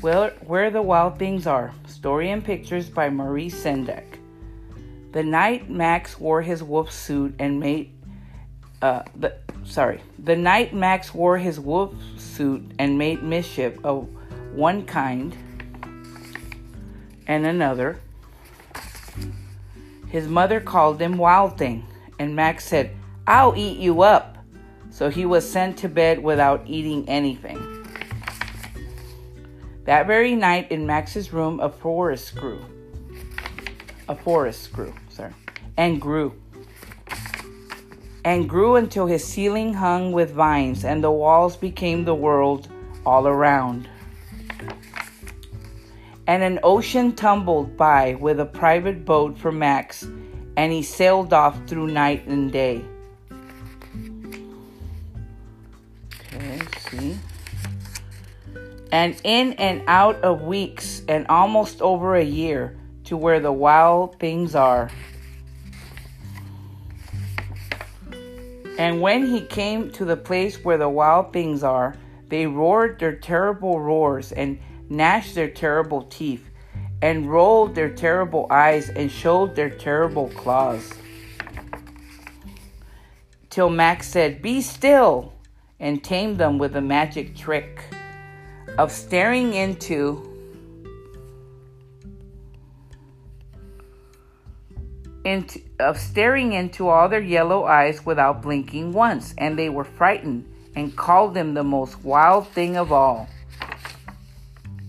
Where, 0.00 0.30
Where 0.46 0.70
the 0.70 0.82
Wild 0.82 1.18
Things 1.18 1.46
Are 1.46 1.72
Story 2.04 2.32
and 2.32 2.44
Pictures 2.44 2.90
by 2.90 3.08
Maurice 3.08 3.64
Sendak. 3.64 4.18
The 5.12 5.22
night 5.22 5.70
Max 5.70 6.20
wore 6.20 6.42
his 6.42 6.62
wolf 6.62 6.92
suit 6.92 7.34
and 7.38 7.58
made 7.58 7.94
uh, 8.82 9.04
the 9.16 9.34
sorry, 9.64 10.02
the 10.18 10.36
night 10.36 10.74
Max 10.74 11.14
wore 11.14 11.38
his 11.38 11.58
wolf 11.58 11.94
suit 12.18 12.72
and 12.78 12.98
made 12.98 13.22
mischief 13.22 13.82
of 13.82 14.06
one 14.52 14.84
kind 14.84 15.34
and 17.26 17.46
another, 17.46 17.98
his 20.10 20.28
mother 20.28 20.60
called 20.60 21.00
him 21.00 21.16
Wild 21.16 21.56
Thing, 21.56 21.86
and 22.18 22.36
Max 22.36 22.66
said, 22.66 22.94
I'll 23.26 23.56
eat 23.56 23.78
you 23.78 24.02
up. 24.02 24.36
So 24.90 25.08
he 25.08 25.24
was 25.24 25.50
sent 25.50 25.78
to 25.78 25.88
bed 25.88 26.22
without 26.22 26.64
eating 26.66 27.08
anything. 27.08 27.83
That 29.84 30.06
very 30.06 30.34
night 30.34 30.72
in 30.72 30.86
Max's 30.86 31.32
room, 31.32 31.60
a 31.60 31.68
forest 31.68 32.34
grew. 32.34 32.64
A 34.08 34.14
forest 34.14 34.72
grew, 34.72 34.94
sorry, 35.08 35.32
and 35.76 36.00
grew 36.00 36.34
and 38.24 38.48
grew 38.48 38.76
until 38.76 39.06
his 39.06 39.22
ceiling 39.22 39.74
hung 39.74 40.10
with 40.12 40.30
vines 40.30 40.84
and 40.84 41.04
the 41.04 41.10
walls 41.10 41.56
became 41.56 42.04
the 42.04 42.14
world 42.14 42.68
all 43.04 43.26
around. 43.26 43.88
And 46.26 46.42
an 46.42 46.58
ocean 46.62 47.14
tumbled 47.14 47.76
by 47.76 48.14
with 48.14 48.40
a 48.40 48.46
private 48.46 49.04
boat 49.04 49.36
for 49.36 49.52
Max, 49.52 50.08
and 50.56 50.72
he 50.72 50.82
sailed 50.82 51.34
off 51.34 51.58
through 51.66 51.88
night 51.88 52.26
and 52.26 52.50
day. 52.50 52.82
Okay, 56.32 56.60
see. 56.88 57.18
And 58.94 59.20
in 59.24 59.54
and 59.54 59.82
out 59.88 60.22
of 60.22 60.42
weeks, 60.42 61.02
and 61.08 61.26
almost 61.26 61.82
over 61.82 62.14
a 62.14 62.22
year, 62.22 62.78
to 63.06 63.16
where 63.16 63.40
the 63.40 63.50
wild 63.50 64.20
things 64.20 64.54
are. 64.54 64.88
And 68.78 69.00
when 69.00 69.26
he 69.26 69.40
came 69.40 69.90
to 69.94 70.04
the 70.04 70.16
place 70.16 70.64
where 70.64 70.78
the 70.78 70.88
wild 70.88 71.32
things 71.32 71.64
are, 71.64 71.96
they 72.28 72.46
roared 72.46 73.00
their 73.00 73.16
terrible 73.16 73.80
roars 73.80 74.30
and 74.30 74.60
gnashed 74.88 75.34
their 75.34 75.50
terrible 75.50 76.02
teeth 76.02 76.48
and 77.02 77.28
rolled 77.28 77.74
their 77.74 77.90
terrible 77.90 78.46
eyes 78.48 78.90
and 78.90 79.10
showed 79.10 79.56
their 79.56 79.70
terrible 79.70 80.28
claws. 80.36 80.92
Till 83.50 83.70
Max 83.70 84.06
said, 84.06 84.40
Be 84.40 84.60
still, 84.60 85.32
and 85.80 86.04
tamed 86.04 86.38
them 86.38 86.58
with 86.58 86.76
a 86.76 86.80
magic 86.80 87.34
trick 87.34 87.80
of 88.78 88.90
staring 88.90 89.54
into 89.54 90.30
into, 95.24 95.60
of 95.80 95.98
staring 95.98 96.52
into 96.52 96.88
all 96.88 97.08
their 97.08 97.20
yellow 97.20 97.64
eyes 97.64 98.04
without 98.04 98.42
blinking 98.42 98.92
once, 98.92 99.34
and 99.38 99.58
they 99.58 99.68
were 99.68 99.84
frightened 99.84 100.46
and 100.76 100.94
called 100.96 101.36
him 101.36 101.54
the 101.54 101.64
most 101.64 102.04
wild 102.04 102.48
thing 102.48 102.76
of 102.76 102.92
all, 102.92 103.28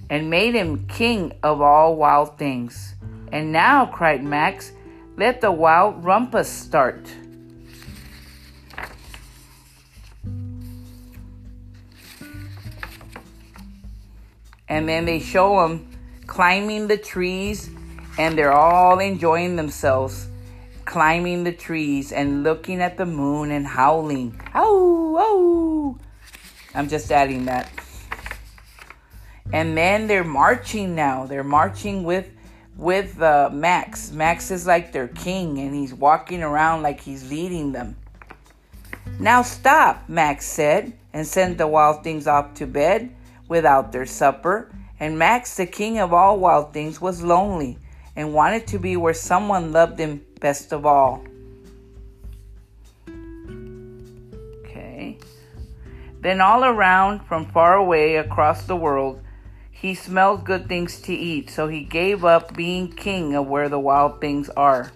and 0.10 0.30
made 0.30 0.54
him 0.54 0.86
king 0.88 1.32
of 1.42 1.62
all 1.62 1.96
wild 1.96 2.38
things. 2.38 2.96
And 3.32 3.52
now, 3.52 3.86
cried 3.86 4.24
Max, 4.24 4.72
let 5.18 5.42
the 5.42 5.52
wild 5.52 6.04
rumpus 6.04 6.50
start. 6.50 7.08
And 14.68 14.88
then 14.90 15.06
they 15.06 15.20
show 15.20 15.62
them 15.62 15.90
climbing 16.28 16.88
the 16.88 16.98
trees 16.98 17.70
and 18.18 18.38
they're 18.38 18.54
all 18.54 19.00
enjoying 19.00 19.56
themselves 19.56 20.28
climbing 20.86 21.44
the 21.44 21.52
trees 21.52 22.12
and 22.12 22.44
looking 22.44 22.80
at 22.80 22.98
the 22.98 23.06
moon 23.06 23.52
and 23.52 23.66
howling. 23.66 24.40
Oh, 24.54 25.18
oh. 25.20 25.98
I'm 26.74 26.88
just 26.88 27.12
adding 27.12 27.46
that. 27.46 27.70
And 29.52 29.78
then 29.78 30.08
they're 30.08 30.24
marching 30.24 30.96
now. 30.96 31.26
They're 31.26 31.44
marching 31.44 32.04
with 32.04 32.32
with 32.78 33.22
uh, 33.22 33.50
Max. 33.54 34.12
Max 34.12 34.52
is 34.52 34.68
like 34.68 34.92
their 34.92 35.08
king 35.08 35.60
and 35.60 35.74
he's 35.74 35.94
walking 35.94 36.44
around 36.44 36.82
like 36.82 37.00
he's 37.00 37.30
leading 37.30 37.72
them. 37.72 37.96
Now 39.18 39.44
stop, 39.44 40.10
Max 40.10 40.46
said, 40.46 40.94
and 41.14 41.26
sent 41.26 41.58
the 41.58 41.68
wild 41.68 42.04
things 42.04 42.28
off 42.28 42.56
to 42.56 42.68
bed 42.68 43.15
without 43.48 43.92
their 43.92 44.06
supper. 44.06 44.72
And 45.00 45.20
Max, 45.20 45.58
the 45.58 45.66
king 45.66 46.00
of 46.00 46.14
all 46.14 46.40
wild 46.40 46.74
things, 46.74 47.02
was 47.02 47.24
lonely 47.24 47.78
and 48.16 48.34
wanted 48.34 48.68
to 48.68 48.80
be 48.80 48.96
where 48.96 49.14
someone 49.14 49.72
loved 49.72 50.00
him 50.00 50.26
best 50.40 50.72
of 50.72 50.86
all. 50.86 51.24
Okay. 54.60 55.18
Then, 56.22 56.40
all 56.42 56.64
around, 56.64 57.26
from 57.26 57.46
far 57.48 57.76
away 57.76 58.16
across 58.16 58.64
the 58.66 58.76
world, 58.76 59.22
he 59.70 59.94
smelled 59.94 60.46
good 60.46 60.68
things 60.68 61.02
to 61.02 61.14
eat, 61.14 61.50
so 61.50 61.68
he 61.68 61.84
gave 61.84 62.24
up 62.24 62.56
being 62.56 62.92
king 62.92 63.36
of 63.36 63.48
where 63.48 63.70
the 63.70 63.80
wild 63.80 64.22
things 64.22 64.50
are. 64.50 64.92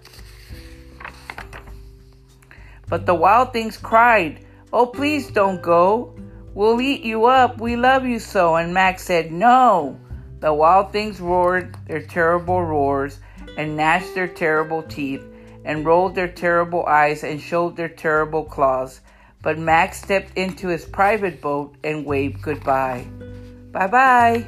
But 2.88 3.06
the 3.06 3.14
wild 3.14 3.54
things 3.54 3.78
cried, 3.78 4.46
Oh, 4.74 4.88
please 4.88 5.30
don't 5.30 5.62
go. 5.62 6.16
We'll 6.54 6.82
eat 6.82 7.04
you 7.04 7.26
up. 7.26 7.62
We 7.62 7.76
love 7.76 8.06
you 8.06 8.20
so. 8.20 8.56
And 8.56 8.74
Max 8.74 9.04
said, 9.04 9.32
No. 9.32 10.00
The 10.40 10.54
wild 10.54 10.92
things 10.92 11.20
roared 11.20 11.76
their 11.86 12.02
terrible 12.02 12.64
roars 12.64 13.20
and 13.58 13.76
gnashed 13.76 14.16
their 14.16 14.28
terrible 14.28 14.84
teeth 14.84 15.24
and 15.66 15.86
rolled 15.86 16.16
their 16.16 16.30
terrible 16.30 16.86
eyes 16.86 17.24
and 17.24 17.42
showed 17.42 17.76
their 17.76 17.90
terrible 17.90 18.46
claws. 18.46 19.02
But 19.42 19.58
Max 19.60 20.02
stepped 20.02 20.38
into 20.38 20.68
his 20.68 20.86
private 20.86 21.42
boat 21.42 21.76
and 21.84 22.06
waved 22.06 22.42
goodbye. 22.42 23.06
Bye 23.72 23.88
bye. 23.88 24.48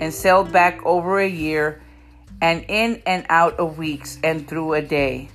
And 0.00 0.12
sailed 0.12 0.52
back 0.52 0.84
over 0.84 1.20
a 1.20 1.28
year 1.28 1.82
and 2.40 2.64
in 2.68 3.02
and 3.06 3.26
out 3.28 3.58
of 3.58 3.78
weeks 3.78 4.18
and 4.24 4.46
through 4.46 4.74
a 4.74 4.82
day. 4.82 5.28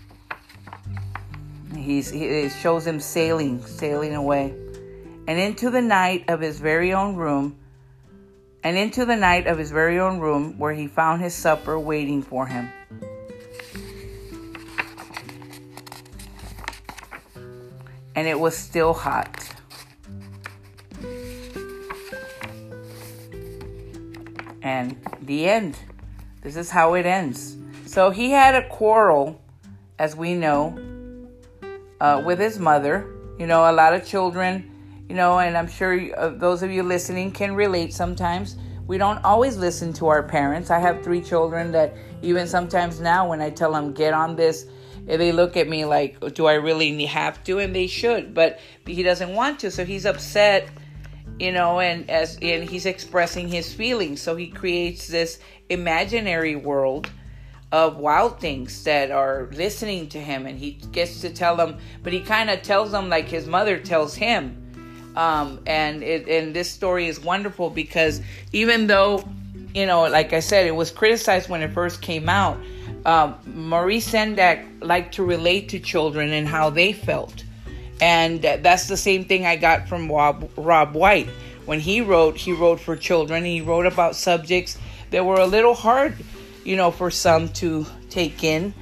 He's, 1.75 2.09
he 2.09 2.49
shows 2.49 2.85
him 2.85 2.99
sailing, 2.99 3.65
sailing 3.65 4.15
away. 4.15 4.53
And 5.27 5.39
into 5.39 5.69
the 5.71 5.81
night 5.81 6.25
of 6.29 6.39
his 6.39 6.59
very 6.59 6.93
own 6.93 7.15
room, 7.15 7.57
and 8.63 8.77
into 8.77 9.05
the 9.05 9.15
night 9.15 9.47
of 9.47 9.57
his 9.57 9.71
very 9.71 9.99
own 9.99 10.19
room 10.19 10.57
where 10.57 10.73
he 10.73 10.87
found 10.87 11.21
his 11.21 11.33
supper 11.33 11.79
waiting 11.79 12.23
for 12.23 12.47
him. 12.47 12.69
And 18.15 18.27
it 18.27 18.39
was 18.39 18.57
still 18.57 18.93
hot. 18.93 19.47
And 24.63 24.97
the 25.21 25.47
end. 25.47 25.77
This 26.41 26.55
is 26.55 26.69
how 26.69 26.95
it 26.95 27.05
ends. 27.05 27.55
So 27.85 28.09
he 28.09 28.31
had 28.31 28.55
a 28.55 28.67
quarrel, 28.67 29.41
as 29.99 30.15
we 30.15 30.33
know, 30.33 30.77
uh, 32.01 32.21
with 32.25 32.39
his 32.39 32.57
mother. 32.57 33.11
You 33.37 33.47
know, 33.47 33.69
a 33.69 33.73
lot 33.73 33.93
of 33.93 34.05
children 34.05 34.71
you 35.09 35.15
know, 35.15 35.39
and 35.39 35.57
I'm 35.57 35.67
sure 35.67 35.99
uh, 36.17 36.29
those 36.29 36.63
of 36.63 36.71
you 36.71 36.83
listening 36.83 37.31
can 37.31 37.55
relate 37.55 37.93
sometimes. 37.93 38.57
We 38.87 38.97
don't 38.97 39.23
always 39.23 39.57
listen 39.57 39.93
to 39.93 40.07
our 40.07 40.23
parents. 40.23 40.69
I 40.69 40.79
have 40.79 41.03
three 41.03 41.21
children 41.21 41.71
that 41.71 41.95
even 42.21 42.47
sometimes 42.47 42.99
now 42.99 43.29
when 43.29 43.41
I 43.41 43.49
tell 43.49 43.71
them 43.71 43.93
get 43.93 44.13
on 44.13 44.35
this, 44.35 44.67
eh, 45.07 45.17
they 45.17 45.31
look 45.31 45.57
at 45.57 45.67
me 45.67 45.85
like, 45.85 46.19
do 46.33 46.47
I 46.47 46.53
really 46.53 47.05
have 47.05 47.43
to? 47.45 47.59
And 47.59 47.75
they 47.75 47.87
should, 47.87 48.33
but 48.33 48.59
he 48.85 49.03
doesn't 49.03 49.33
want 49.33 49.59
to. 49.59 49.71
So 49.71 49.85
he's 49.85 50.05
upset, 50.05 50.69
you 51.39 51.51
know, 51.51 51.79
and 51.79 52.09
as 52.09 52.37
and 52.41 52.67
he's 52.67 52.85
expressing 52.85 53.47
his 53.47 53.73
feelings. 53.73 54.21
So 54.21 54.35
he 54.35 54.47
creates 54.47 55.07
this 55.07 55.39
imaginary 55.69 56.55
world 56.55 57.09
of 57.71 57.97
wild 57.97 58.39
things 58.39 58.83
that 58.83 59.11
are 59.11 59.49
listening 59.51 60.07
to 60.07 60.19
him 60.19 60.45
and 60.45 60.57
he 60.57 60.73
gets 60.91 61.19
to 61.21 61.29
tell 61.29 61.55
them 61.55 61.77
but 62.03 62.13
he 62.13 62.21
kind 62.21 62.49
of 62.49 62.61
tells 62.61 62.91
them 62.91 63.09
like 63.09 63.27
his 63.27 63.47
mother 63.47 63.79
tells 63.79 64.13
him 64.13 64.64
um, 65.15 65.59
and 65.65 66.03
it, 66.03 66.27
and 66.27 66.55
this 66.55 66.69
story 66.69 67.07
is 67.07 67.19
wonderful 67.19 67.69
because 67.69 68.21
even 68.53 68.87
though 68.87 69.23
you 69.73 69.85
know 69.85 70.03
like 70.03 70.33
i 70.33 70.39
said 70.39 70.65
it 70.65 70.75
was 70.75 70.91
criticized 70.91 71.49
when 71.49 71.61
it 71.61 71.71
first 71.71 72.01
came 72.01 72.29
out 72.29 72.57
um, 73.05 73.35
maurice 73.45 74.09
sendak 74.11 74.65
liked 74.81 75.13
to 75.13 75.23
relate 75.23 75.69
to 75.69 75.79
children 75.79 76.31
and 76.31 76.47
how 76.47 76.69
they 76.69 76.93
felt 76.93 77.43
and 78.01 78.41
that's 78.41 78.87
the 78.87 78.97
same 78.97 79.25
thing 79.25 79.45
i 79.45 79.55
got 79.55 79.87
from 79.87 80.11
rob, 80.11 80.49
robb 80.57 80.93
white 80.93 81.27
when 81.65 81.79
he 81.79 82.01
wrote 82.01 82.35
he 82.37 82.51
wrote 82.51 82.79
for 82.79 82.95
children 82.95 83.43
he 83.43 83.61
wrote 83.61 83.85
about 83.85 84.15
subjects 84.15 84.77
that 85.11 85.25
were 85.25 85.39
a 85.39 85.47
little 85.47 85.73
hard 85.73 86.15
you 86.65 86.75
know, 86.75 86.91
for 86.91 87.09
some 87.09 87.47
to 87.49 87.85
take 88.09 88.43
in. 88.43 88.73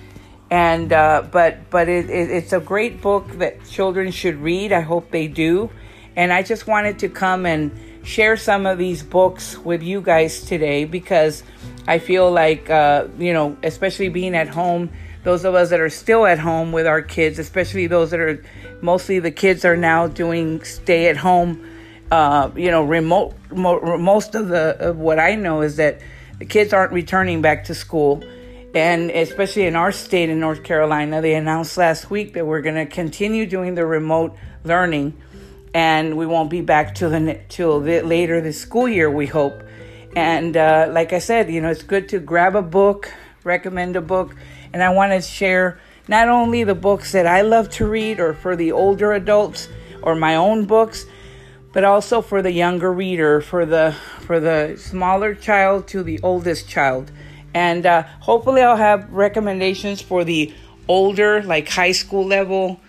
And 0.50 0.92
uh, 0.92 1.28
but 1.32 1.70
but 1.70 1.90
it, 1.90 2.10
it, 2.10 2.32
it's 2.32 2.54
a 2.54 2.60
great 2.60 3.02
book 3.02 3.28
that 3.34 3.64
children 3.66 4.12
should 4.12 4.38
read. 4.38 4.72
I 4.72 4.82
hope 4.82 5.12
they 5.12 5.28
do. 5.28 5.70
And 6.16 6.32
I 6.32 6.44
just 6.44 6.68
wanted 6.68 7.00
to 7.00 7.10
come 7.10 7.46
and 7.46 7.72
share 8.04 8.38
some 8.38 8.66
of 8.66 8.78
these 8.78 9.02
books 9.02 9.58
with 9.58 9.82
you 9.82 10.02
guys 10.02 10.42
today 10.42 10.86
because 10.86 11.44
I 11.88 12.00
feel 12.00 12.32
like 12.32 12.70
uh, 12.70 13.08
you 13.18 13.34
know, 13.34 13.58
especially 13.64 14.10
being 14.10 14.36
at 14.36 14.48
home, 14.48 14.92
those 15.24 15.46
of 15.46 15.56
us 15.56 15.70
that 15.70 15.80
are 15.80 15.90
still 15.90 16.26
at 16.26 16.40
home 16.40 16.72
with 16.72 16.86
our 16.86 17.02
kids, 17.02 17.40
especially 17.40 17.88
those 17.88 18.12
that 18.12 18.20
are 18.20 18.44
mostly 18.82 19.20
the 19.20 19.32
kids 19.32 19.66
are 19.66 19.78
now 19.78 20.08
doing 20.08 20.64
stay 20.64 21.08
at 21.08 21.18
home. 21.18 21.70
Uh, 22.12 22.52
you 22.56 22.70
know, 22.70 22.84
remote. 22.84 23.34
Mo- 23.52 23.98
most 23.98 24.36
of 24.36 24.50
the 24.50 24.78
of 24.80 24.98
what 24.98 25.20
I 25.20 25.36
know 25.36 25.62
is 25.62 25.78
that 25.78 26.00
the 26.40 26.46
kids 26.46 26.74
aren't 26.74 26.92
returning 26.92 27.42
back 27.42 27.66
to 27.66 27.76
school. 27.76 28.24
And 28.76 29.12
especially 29.12 29.66
in 29.66 29.76
our 29.76 29.92
state 29.92 30.30
in 30.30 30.40
North 30.40 30.64
Carolina, 30.64 31.22
they 31.22 31.36
announced 31.36 31.78
last 31.78 32.10
week 32.10 32.34
that 32.34 32.46
we're 32.46 32.62
going 32.62 32.76
to 32.76 32.88
continue 32.88 33.46
doing 33.46 33.76
the 33.76 33.86
remote 33.86 34.36
learning 34.64 35.14
and 35.74 36.18
we 36.18 36.26
won't 36.26 36.50
be 36.50 36.62
back 36.62 36.96
till 36.96 37.10
the 37.10 37.40
till 37.50 37.80
the, 37.80 38.02
later 38.02 38.42
this 38.42 38.60
school 38.60 38.88
year 38.88 39.10
we 39.10 39.26
hope 39.26 39.64
and 40.16 40.56
uh, 40.56 40.88
like 40.92 41.14
i 41.14 41.20
said 41.20 41.50
you 41.50 41.62
know 41.62 41.70
it's 41.70 41.84
good 41.84 42.08
to 42.10 42.20
grab 42.20 42.56
a 42.56 42.62
book 42.62 43.12
recommend 43.44 43.96
a 43.96 44.02
book 44.02 44.36
and 44.72 44.84
i 44.84 44.90
want 44.90 45.12
to 45.12 45.22
share 45.22 45.80
not 46.08 46.30
only 46.30 46.64
the 46.64 46.76
books 46.76 47.12
that 47.12 47.26
i 47.26 47.42
love 47.42 47.70
to 47.70 47.88
read 47.88 48.20
or 48.20 48.34
for 48.34 48.56
the 48.56 48.72
older 48.72 49.14
adults 49.14 49.68
or 50.02 50.16
my 50.16 50.36
own 50.36 50.66
books 50.66 51.06
but 51.74 51.84
also 51.84 52.22
for 52.22 52.42
the 52.42 52.52
younger 52.52 52.94
reader, 52.94 53.42
for 53.42 53.66
the 53.66 53.94
for 54.22 54.40
the 54.40 54.76
smaller 54.78 55.34
child 55.34 55.88
to 55.90 56.04
the 56.04 56.20
oldest 56.22 56.70
child. 56.70 57.12
And 57.54 57.86
uh, 57.86 58.04
hopefully, 58.22 58.62
I'll 58.62 58.78
have 58.78 59.12
recommendations 59.12 60.02
for 60.02 60.24
the 60.24 60.54
older, 60.88 61.42
like 61.44 61.68
high 61.68 61.92
school 61.92 62.26
level 62.26 62.80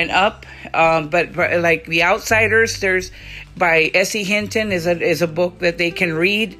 and 0.00 0.10
up. 0.10 0.46
Um, 0.74 1.08
but, 1.08 1.36
like 1.36 1.86
the 1.86 2.02
Outsiders, 2.02 2.80
there's 2.80 3.12
by 3.56 3.90
S.E. 3.94 4.24
Hinton 4.24 4.72
is 4.72 4.86
a 4.86 5.00
is 5.00 5.22
a 5.22 5.26
book 5.26 5.60
that 5.60 5.78
they 5.78 5.90
can 5.90 6.12
read. 6.12 6.58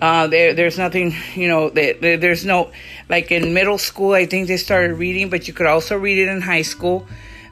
Uh, 0.00 0.26
there, 0.28 0.54
there's 0.54 0.78
nothing, 0.78 1.14
you 1.34 1.46
know, 1.46 1.68
there, 1.68 2.16
there's 2.16 2.44
no, 2.44 2.70
like 3.10 3.30
in 3.30 3.52
middle 3.52 3.76
school, 3.76 4.14
I 4.14 4.24
think 4.24 4.48
they 4.48 4.56
started 4.56 4.94
reading, 4.94 5.28
but 5.28 5.46
you 5.46 5.52
could 5.52 5.66
also 5.66 5.94
read 5.94 6.16
it 6.16 6.28
in 6.28 6.40
high 6.40 6.62
school. 6.62 7.06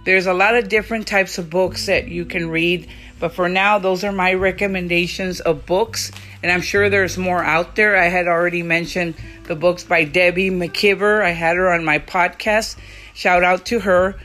There's 0.07 0.27
a 0.27 0.33
lot 0.33 0.55
of 0.55 0.71
different 0.71 1.07
types 1.07 1.37
of 1.37 1.51
books 1.51 1.85
that 1.87 2.09
you 2.09 2.25
can 2.25 2.49
read 2.49 2.89
but 3.21 3.33
for 3.33 3.49
now, 3.49 3.79
those 3.79 4.05
are 4.05 4.13
my 4.13 4.35
recommendations 4.35 5.41
of 5.41 5.67
books. 5.67 6.13
And 6.43 6.53
I'm 6.53 6.61
sure 6.61 6.89
there's 6.89 7.19
more 7.19 7.43
out 7.43 7.75
there. 7.75 7.97
I 7.97 8.07
had 8.07 8.29
already 8.29 8.63
mentioned 8.63 9.17
the 9.45 9.57
books 9.57 9.83
by 9.85 10.05
Debbie 10.05 10.51
McKibber. 10.51 11.23
I 11.23 11.31
had 11.31 11.57
her 11.57 11.73
on 11.73 11.85
my 11.85 11.99
podcast. 11.99 12.77
Shout 13.15 13.43
out 13.43 13.67
to 13.67 13.81
her. 13.81 14.17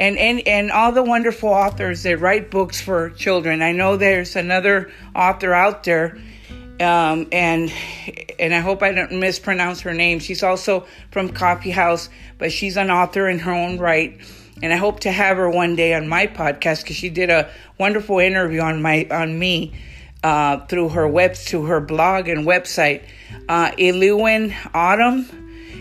And, 0.00 0.16
and, 0.18 0.48
and 0.48 0.70
all 0.72 0.92
the 0.92 1.02
wonderful 1.02 1.50
authors 1.50 2.02
that 2.02 2.18
write 2.18 2.50
books 2.50 2.80
for 2.80 3.10
children. 3.10 3.62
I 3.62 3.72
know 3.72 3.96
there's 3.96 4.34
another 4.34 4.90
author 5.14 5.52
out 5.52 5.84
there, 5.84 6.18
um, 6.80 7.28
and 7.30 7.70
and 8.38 8.54
I 8.54 8.60
hope 8.60 8.82
I 8.82 8.92
don't 8.92 9.20
mispronounce 9.20 9.82
her 9.82 9.92
name. 9.92 10.18
She's 10.18 10.42
also 10.42 10.86
from 11.10 11.28
Coffee 11.28 11.70
House, 11.70 12.08
but 12.38 12.50
she's 12.50 12.78
an 12.78 12.90
author 12.90 13.28
in 13.28 13.38
her 13.40 13.52
own 13.52 13.78
right 13.78 14.18
and 14.62 14.72
I 14.72 14.76
hope 14.76 15.00
to 15.00 15.12
have 15.12 15.36
her 15.36 15.48
one 15.48 15.76
day 15.76 15.94
on 15.94 16.08
my 16.08 16.26
podcast 16.26 16.82
because 16.82 16.96
she 16.96 17.08
did 17.08 17.30
a 17.30 17.50
wonderful 17.78 18.18
interview 18.18 18.60
on 18.60 18.82
my 18.82 19.06
on 19.10 19.38
me 19.38 19.72
uh, 20.22 20.66
through 20.66 20.90
her 20.90 21.08
web 21.08 21.34
to 21.34 21.64
her 21.64 21.80
blog 21.80 22.28
and 22.28 22.46
website. 22.46 23.02
Uh, 23.48 23.70
Autumn, 24.74 25.39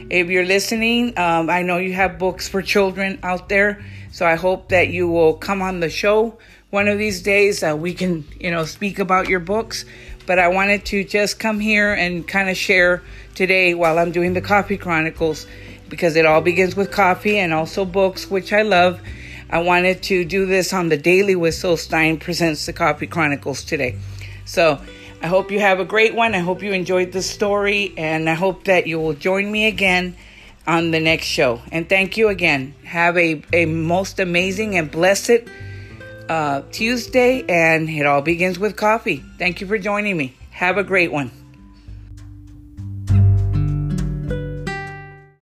if 0.10 0.30
you're 0.30 0.46
listening, 0.46 1.18
um, 1.18 1.50
I 1.50 1.62
know 1.62 1.78
you 1.78 1.94
have 1.94 2.18
books 2.18 2.48
for 2.48 2.62
children 2.62 3.20
out 3.24 3.50
there, 3.50 3.84
so 4.12 4.26
I 4.26 4.36
hope 4.36 4.70
that 4.70 4.90
you 4.90 5.08
will 5.08 5.34
come 5.34 5.62
on 5.62 5.80
the 5.80 5.90
show 5.90 6.38
one 6.70 6.88
of 6.88 6.98
these 6.98 7.22
days. 7.22 7.64
We 7.64 7.94
can 7.94 8.26
you 8.40 8.52
know 8.52 8.66
speak 8.66 9.00
about 9.00 9.30
your 9.30 9.40
books. 9.40 9.86
But 10.26 10.38
I 10.38 10.50
wanted 10.50 10.86
to 10.86 11.04
just 11.04 11.40
come 11.40 11.60
here 11.60 11.92
and 11.92 12.28
kind 12.28 12.50
of 12.50 12.56
share 12.58 13.02
today 13.34 13.74
while 13.74 13.98
I'm 13.98 14.12
doing 14.12 14.34
the 14.34 14.42
Coffee 14.42 14.78
Chronicles 14.78 15.48
because 15.90 16.16
it 16.16 16.28
all 16.28 16.42
begins 16.42 16.76
with 16.76 16.92
coffee 16.92 17.40
and 17.40 17.52
also 17.52 17.84
books, 17.84 18.30
which 18.30 18.54
I 18.54 18.62
love. 18.62 19.02
I 19.50 19.58
wanted 19.58 20.04
to 20.04 20.24
do 20.24 20.46
this 20.46 20.72
on 20.72 20.90
the 20.90 20.98
daily 20.98 21.36
with 21.36 21.56
Syl 21.56 21.78
Stein 21.78 22.20
presents 22.20 22.68
the 22.68 22.74
Coffee 22.74 23.08
Chronicles 23.08 23.64
today. 23.64 23.98
So 24.46 24.80
I 25.22 25.28
hope 25.28 25.52
you 25.52 25.60
have 25.60 25.80
a 25.80 25.86
great 25.86 26.16
one. 26.16 26.34
I 26.34 26.40
hope 26.40 26.64
you 26.64 26.72
enjoyed 26.72 27.12
the 27.12 27.22
story, 27.22 27.94
and 27.98 28.30
I 28.30 28.36
hope 28.36 28.64
that 28.66 28.88
you 28.88 29.00
will 29.00 29.14
join 29.14 29.52
me 29.52 29.68
again 29.68 30.16
on 30.66 30.92
the 30.92 31.00
next 31.00 31.26
show. 31.26 31.62
And 31.72 31.90
thank 31.90 32.16
you 32.16 32.30
again. 32.30 32.74
Have 32.86 33.18
a, 33.18 33.42
a 33.52 33.66
most 33.66 34.20
amazing 34.20 34.78
and 34.78 34.90
blessed 34.90 35.42
uh, 36.30 36.62
Tuesday, 36.72 37.44
and 37.50 37.90
it 37.90 38.06
all 38.06 38.22
begins 38.22 38.60
with 38.60 38.78
coffee. 38.78 39.24
Thank 39.38 39.60
you 39.60 39.68
for 39.68 39.78
joining 39.78 40.16
me. 40.16 40.36
Have 40.52 40.78
a 40.78 40.84
great 40.84 41.12
one. 41.12 41.39